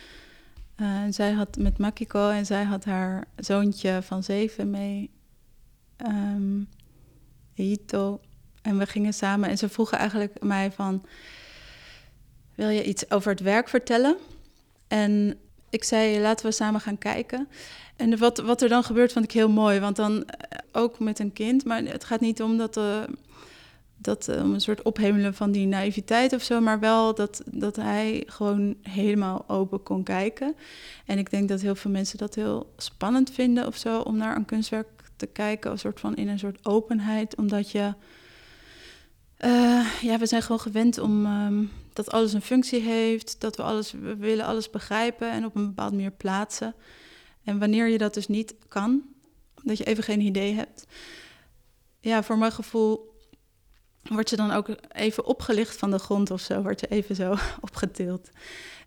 [0.77, 5.11] Uh, zij had met Makiko en zij had haar zoontje van zeven mee.
[6.07, 6.69] Um,
[8.63, 11.05] En we gingen samen en ze vroegen eigenlijk mij van...
[12.55, 14.17] wil je iets over het werk vertellen?
[14.89, 15.39] En
[15.71, 17.49] ik zei, laten we samen gaan kijken.
[17.97, 19.81] En wat, wat er dan gebeurt, vond ik heel mooi.
[19.81, 22.77] Want dan eh, ook met een kind, maar het gaat niet om dat...
[22.77, 23.03] Uh,
[23.97, 27.77] dat uh, om een soort ophemelen van die naïviteit of zo, maar wel dat, dat
[27.77, 30.55] hij gewoon helemaal open kon kijken.
[31.07, 34.37] En ik denk dat heel veel mensen dat heel spannend vinden of zo, om naar
[34.37, 37.95] een kunstwerk te kijken, een soort van in een soort openheid, omdat je,
[39.45, 43.63] uh, ja, we zijn gewoon gewend om um, dat alles een functie heeft, dat we
[43.63, 46.75] alles, we willen alles begrijpen en op een bepaalde manier plaatsen.
[47.45, 49.03] En wanneer je dat dus niet kan,
[49.63, 50.87] dat je even geen idee hebt,
[52.01, 53.12] ja, voor mijn gevoel
[54.03, 57.35] word je dan ook even opgelicht van de grond of zo, word je even zo
[57.69, 58.31] opgetild.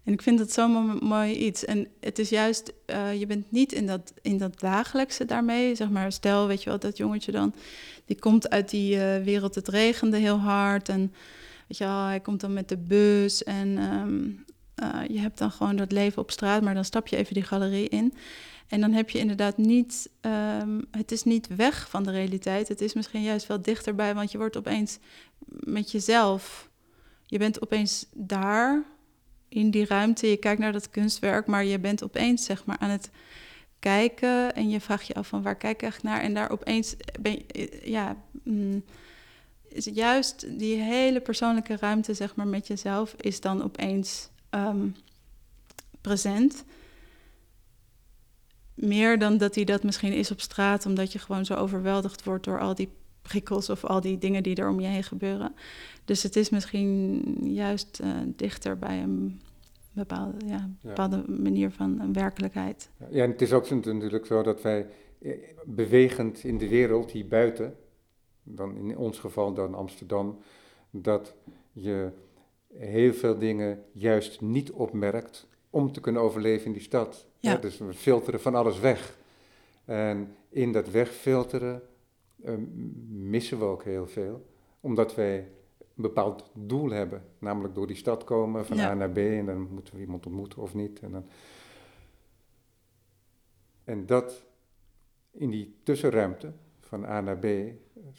[0.03, 1.65] En ik vind dat zo'n mooi iets.
[1.65, 5.75] En het is juist, uh, je bent niet in dat, in dat dagelijkse daarmee.
[5.75, 7.53] Zeg maar, stel, weet je wel, dat jongetje dan,
[8.05, 10.89] die komt uit die uh, wereld, het regende heel hard.
[10.89, 11.13] En
[11.67, 13.43] weet je wel, hij komt dan met de bus.
[13.43, 14.45] En um,
[14.83, 17.43] uh, je hebt dan gewoon dat leven op straat, maar dan stap je even die
[17.43, 18.13] galerie in.
[18.67, 22.67] En dan heb je inderdaad niet, um, het is niet weg van de realiteit.
[22.67, 24.99] Het is misschien juist wel dichterbij, want je wordt opeens
[25.47, 26.69] met jezelf,
[27.25, 28.83] je bent opeens daar
[29.49, 30.29] in die ruimte.
[30.29, 33.09] Je kijkt naar dat kunstwerk, maar je bent opeens zeg maar aan het
[33.79, 36.95] kijken en je vraagt je af van waar kijk ik echt naar en daar opeens
[37.19, 38.83] ben je, ja, mm,
[39.75, 44.95] juist die hele persoonlijke ruimte zeg maar met jezelf is dan opeens um,
[46.01, 46.63] present.
[48.75, 52.45] Meer dan dat hij dat misschien is op straat, omdat je gewoon zo overweldigd wordt
[52.45, 52.89] door al die
[53.21, 55.55] prikkels of al die dingen die er om je heen gebeuren.
[56.05, 59.41] Dus het is misschien juist uh, dichter bij een
[59.91, 61.41] bepaalde, ja, bepaalde ja.
[61.41, 62.89] manier van werkelijkheid.
[63.09, 64.87] Ja, en het is ook natuurlijk zo dat wij
[65.21, 65.31] eh,
[65.65, 67.75] bewegend in de wereld hier buiten,
[68.43, 70.39] dan in ons geval dan Amsterdam,
[70.89, 71.35] dat
[71.71, 72.11] je
[72.73, 77.27] heel veel dingen juist niet opmerkt om te kunnen overleven in die stad.
[77.39, 77.55] Ja.
[77.55, 79.17] dus we filteren van alles weg.
[79.85, 81.81] En in dat wegfilteren
[82.45, 82.53] uh,
[83.09, 84.45] missen we ook heel veel,
[84.79, 85.37] omdat wij
[85.77, 87.23] een bepaald doel hebben.
[87.39, 88.89] Namelijk door die stad komen, van ja.
[88.89, 90.99] A naar B, en dan moeten we iemand ontmoeten of niet.
[90.99, 91.25] En, dan...
[93.83, 94.45] en dat
[95.31, 97.45] in die tussenruimte van A naar B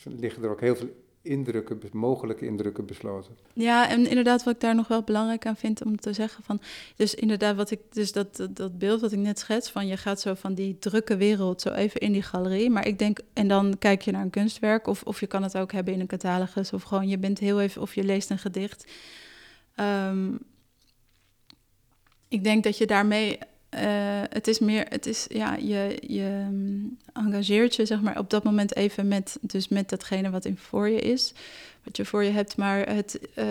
[0.04, 3.36] liggen er ook heel veel indrukken, mogelijke indrukken besloten.
[3.52, 6.60] Ja, en inderdaad, wat ik daar nog wel belangrijk aan vind om te zeggen van,
[6.96, 9.96] dus inderdaad, wat ik, dus dat, dat, dat beeld wat ik net schets van, je
[9.96, 13.48] gaat zo van die drukke wereld zo even in die galerie, maar ik denk, en
[13.48, 16.06] dan kijk je naar een kunstwerk, of, of je kan het ook hebben in een
[16.06, 18.86] catalogus, of gewoon je bent heel even, of je leest een gedicht.
[19.74, 20.34] Ehm,
[22.28, 23.38] ik denk dat je daarmee
[24.28, 28.44] het is meer, het is, ja, je, je mm, engageert je zeg maar op dat
[28.44, 31.32] moment even met, dus met datgene wat in voor je is,
[31.82, 33.44] wat je voor je hebt, maar het uh,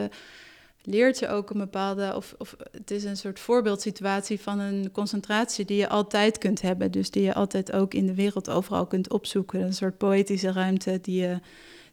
[0.83, 5.65] leert je ook een bepaalde, of, of het is een soort voorbeeldsituatie van een concentratie
[5.65, 9.11] die je altijd kunt hebben, dus die je altijd ook in de wereld overal kunt
[9.11, 11.39] opzoeken, een soort poëtische ruimte die je,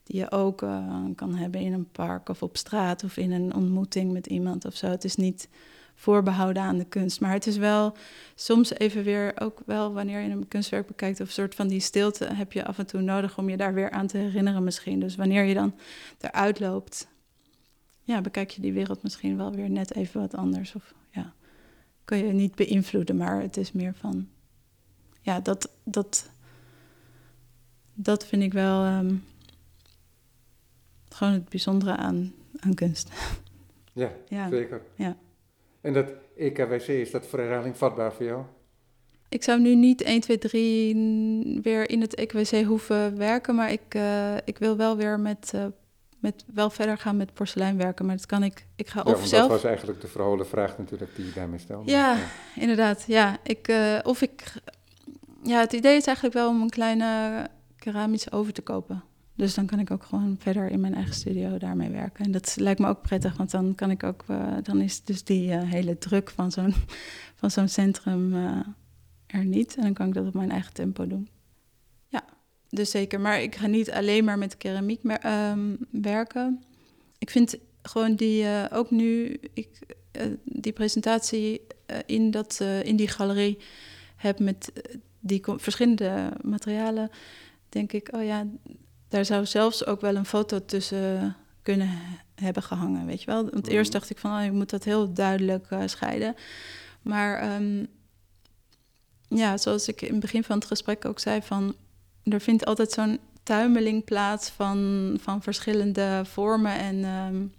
[0.04, 3.54] die je ook uh, kan hebben in een park of op straat of in een
[3.54, 4.86] ontmoeting met iemand of zo.
[4.86, 5.48] Het is niet
[5.94, 7.20] voorbehouden aan de kunst.
[7.20, 7.96] Maar het is wel
[8.34, 11.80] soms even weer, ook wel wanneer je een kunstwerk bekijkt, of een soort van die
[11.80, 15.00] stilte heb je af en toe nodig om je daar weer aan te herinneren misschien.
[15.00, 15.74] Dus wanneer je dan
[16.18, 17.08] eruit loopt,
[18.02, 20.74] ja, bekijk je die wereld misschien wel weer net even wat anders.
[20.74, 21.32] Of ja,
[22.04, 24.28] kun je niet beïnvloeden, maar het is meer van,
[25.20, 26.30] ja, dat, dat,
[27.94, 29.24] dat vind ik wel um,
[31.08, 33.10] gewoon het bijzondere aan, aan kunst.
[33.92, 34.82] Ja, ja, zeker.
[34.94, 35.16] Ja.
[35.82, 38.42] En dat EKWC, is dat voor herhaling vatbaar voor jou?
[39.28, 43.94] Ik zou nu niet 1, 2, 3 weer in het EKWC hoeven werken, maar ik,
[43.94, 45.64] uh, ik wil wel weer met, uh,
[46.18, 48.06] met, wel verder gaan met porselein werken.
[48.06, 49.42] Maar dat kan ik, ik ga ja, of zelf...
[49.42, 51.90] Dat was eigenlijk de verholen vraag natuurlijk die je daarmee stelde.
[51.90, 52.60] Ja, ja.
[52.60, 53.04] inderdaad.
[53.06, 54.42] Ja, ik, uh, of ik...
[55.42, 59.02] Ja, het idee is eigenlijk wel om een kleine keramische oven te kopen.
[59.34, 62.24] Dus dan kan ik ook gewoon verder in mijn eigen studio daarmee werken.
[62.24, 65.24] En dat lijkt me ook prettig, want dan kan ik ook, uh, dan is dus
[65.24, 66.74] die uh, hele druk van zo'n,
[67.40, 68.60] van zo'n centrum uh,
[69.26, 69.76] er niet.
[69.76, 71.28] En dan kan ik dat op mijn eigen tempo doen.
[72.08, 72.24] Ja,
[72.68, 73.20] dus zeker.
[73.20, 76.62] Maar ik ga niet alleen maar met keramiek um, werken.
[77.18, 79.96] Ik vind gewoon die, ook nu ik
[80.44, 81.60] die presentatie
[82.06, 83.58] in, dat, in die galerie
[84.16, 84.72] heb met
[85.20, 87.10] die verschillende materialen,
[87.68, 88.46] denk ik, oh ja,
[89.12, 91.98] daar zou zelfs ook wel een foto tussen kunnen
[92.34, 93.50] hebben gehangen, weet je wel.
[93.50, 93.98] Want eerst mm.
[93.98, 96.34] dacht ik van, oh, je moet dat heel duidelijk uh, scheiden.
[97.02, 97.86] Maar um,
[99.28, 101.74] ja, zoals ik in het begin van het gesprek ook zei, van
[102.24, 107.54] er vindt altijd zo'n tuimeling plaats van, van verschillende vormen en um,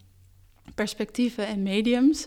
[0.75, 2.25] perspectieven en mediums.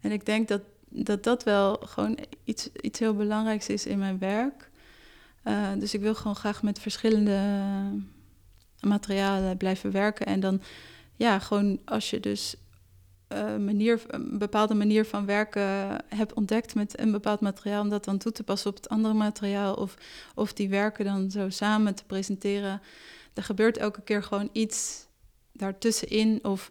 [0.00, 4.18] En ik denk dat dat, dat wel gewoon iets, iets heel belangrijks is in mijn
[4.18, 4.70] werk.
[5.44, 7.40] Uh, dus ik wil gewoon graag met verschillende
[8.80, 10.26] materialen blijven werken.
[10.26, 10.60] En dan,
[11.14, 12.56] ja, gewoon als je dus
[13.32, 18.04] uh, manier, een bepaalde manier van werken hebt ontdekt met een bepaald materiaal, om dat
[18.04, 19.94] dan toe te passen op het andere materiaal, of,
[20.34, 22.80] of die werken dan zo samen te presenteren.
[23.34, 25.06] Er gebeurt elke keer gewoon iets
[25.52, 26.70] daartussenin of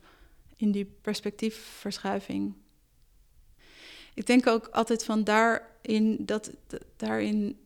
[0.56, 2.54] in die perspectiefverschuiving.
[4.14, 6.52] Ik denk ook altijd van daarin, dat,
[6.96, 7.58] daarin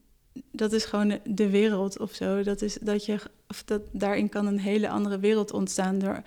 [0.52, 2.44] dat is gewoon de wereld of zo.
[2.44, 6.00] Dat is dat je, of dat, daarin kan een hele andere wereld ontstaan.
[6.00, 6.22] Door,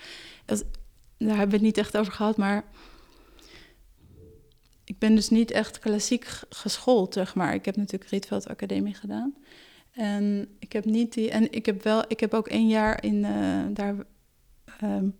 [0.45, 0.65] dat,
[1.19, 2.65] daar hebben we het niet echt over gehad, maar
[4.85, 7.55] ik ben dus niet echt klassiek geschoold, zeg maar.
[7.55, 9.35] Ik heb natuurlijk Rietveld Academie gedaan.
[9.93, 11.31] En ik heb niet die.
[11.31, 13.95] En ik heb wel, ik heb ook één jaar in uh, daar.
[14.83, 15.17] Um,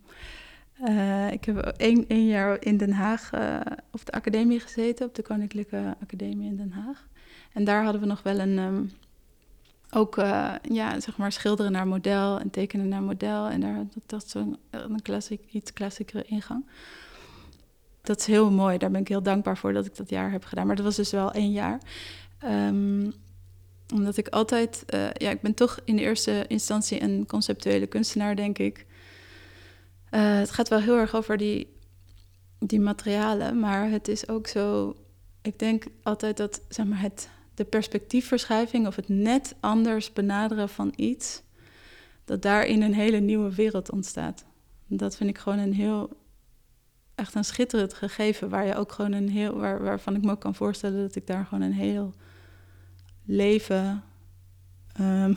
[0.81, 3.61] uh, ik heb één, één jaar in Den Haag uh,
[3.91, 7.09] op de academie gezeten, op de Koninklijke Academie in Den Haag.
[7.55, 8.59] En daar hadden we nog wel een.
[8.59, 8.91] Um,
[9.97, 13.49] ook uh, ja, zeg maar schilderen naar model en tekenen naar model.
[13.49, 16.67] En daar dat, dat zo'n een klassiek, iets klassiekere ingang.
[18.03, 18.79] Dat is heel mooi.
[18.79, 20.67] Daar ben ik heel dankbaar voor dat ik dat jaar heb gedaan.
[20.67, 21.81] Maar dat was dus wel één jaar.
[22.45, 23.13] Um,
[23.95, 28.37] omdat ik altijd, uh, ja, ik ben toch in de eerste instantie een conceptuele kunstenaar,
[28.37, 28.87] denk ik.
[30.11, 31.77] Uh, het gaat wel heel erg over die,
[32.59, 34.95] die materialen, maar het is ook zo.
[35.43, 40.93] Ik denk altijd dat zeg maar, het de perspectiefverschuiving of het net anders benaderen van
[40.97, 41.43] iets,
[42.25, 44.45] dat daarin een hele nieuwe wereld ontstaat.
[44.87, 46.11] Dat vind ik gewoon een heel,
[47.15, 50.41] echt een schitterend gegeven, waar je ook gewoon een heel, waar, waarvan ik me ook
[50.41, 52.15] kan voorstellen dat ik daar gewoon een heel
[53.25, 54.05] leven
[55.01, 55.37] um,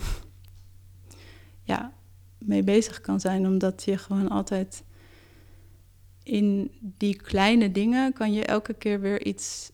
[1.72, 1.94] ja,
[2.38, 4.84] mee bezig kan zijn, omdat je gewoon altijd
[6.24, 9.72] in die kleine dingen kan je elke keer weer iets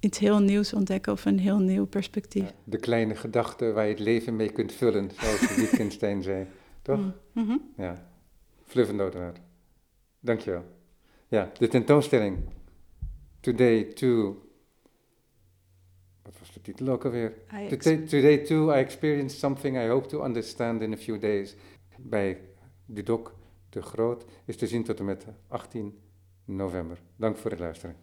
[0.00, 2.54] iets heel nieuws ontdekken of een heel nieuw perspectief.
[2.64, 6.46] de kleine gedachten waar je het leven mee kunt vullen, zoals Wittgenstein zei.
[6.82, 6.98] Toch?
[7.32, 7.72] Mm -hmm.
[7.76, 8.08] Ja,
[8.74, 9.40] uiteraard.
[10.20, 10.64] Dankjewel.
[11.28, 12.38] Ja, de tentoonstelling.
[13.40, 14.48] Today too.
[16.22, 17.32] Wat was de titel ook alweer?
[17.68, 21.56] Today, today too I experienced something I hope to understand in a few days.
[21.98, 22.40] Bij
[22.86, 23.34] Dudok
[23.68, 25.98] de Groot is te zien tot en met 18
[26.44, 26.98] november.
[27.16, 27.96] Dank voor het luisteren.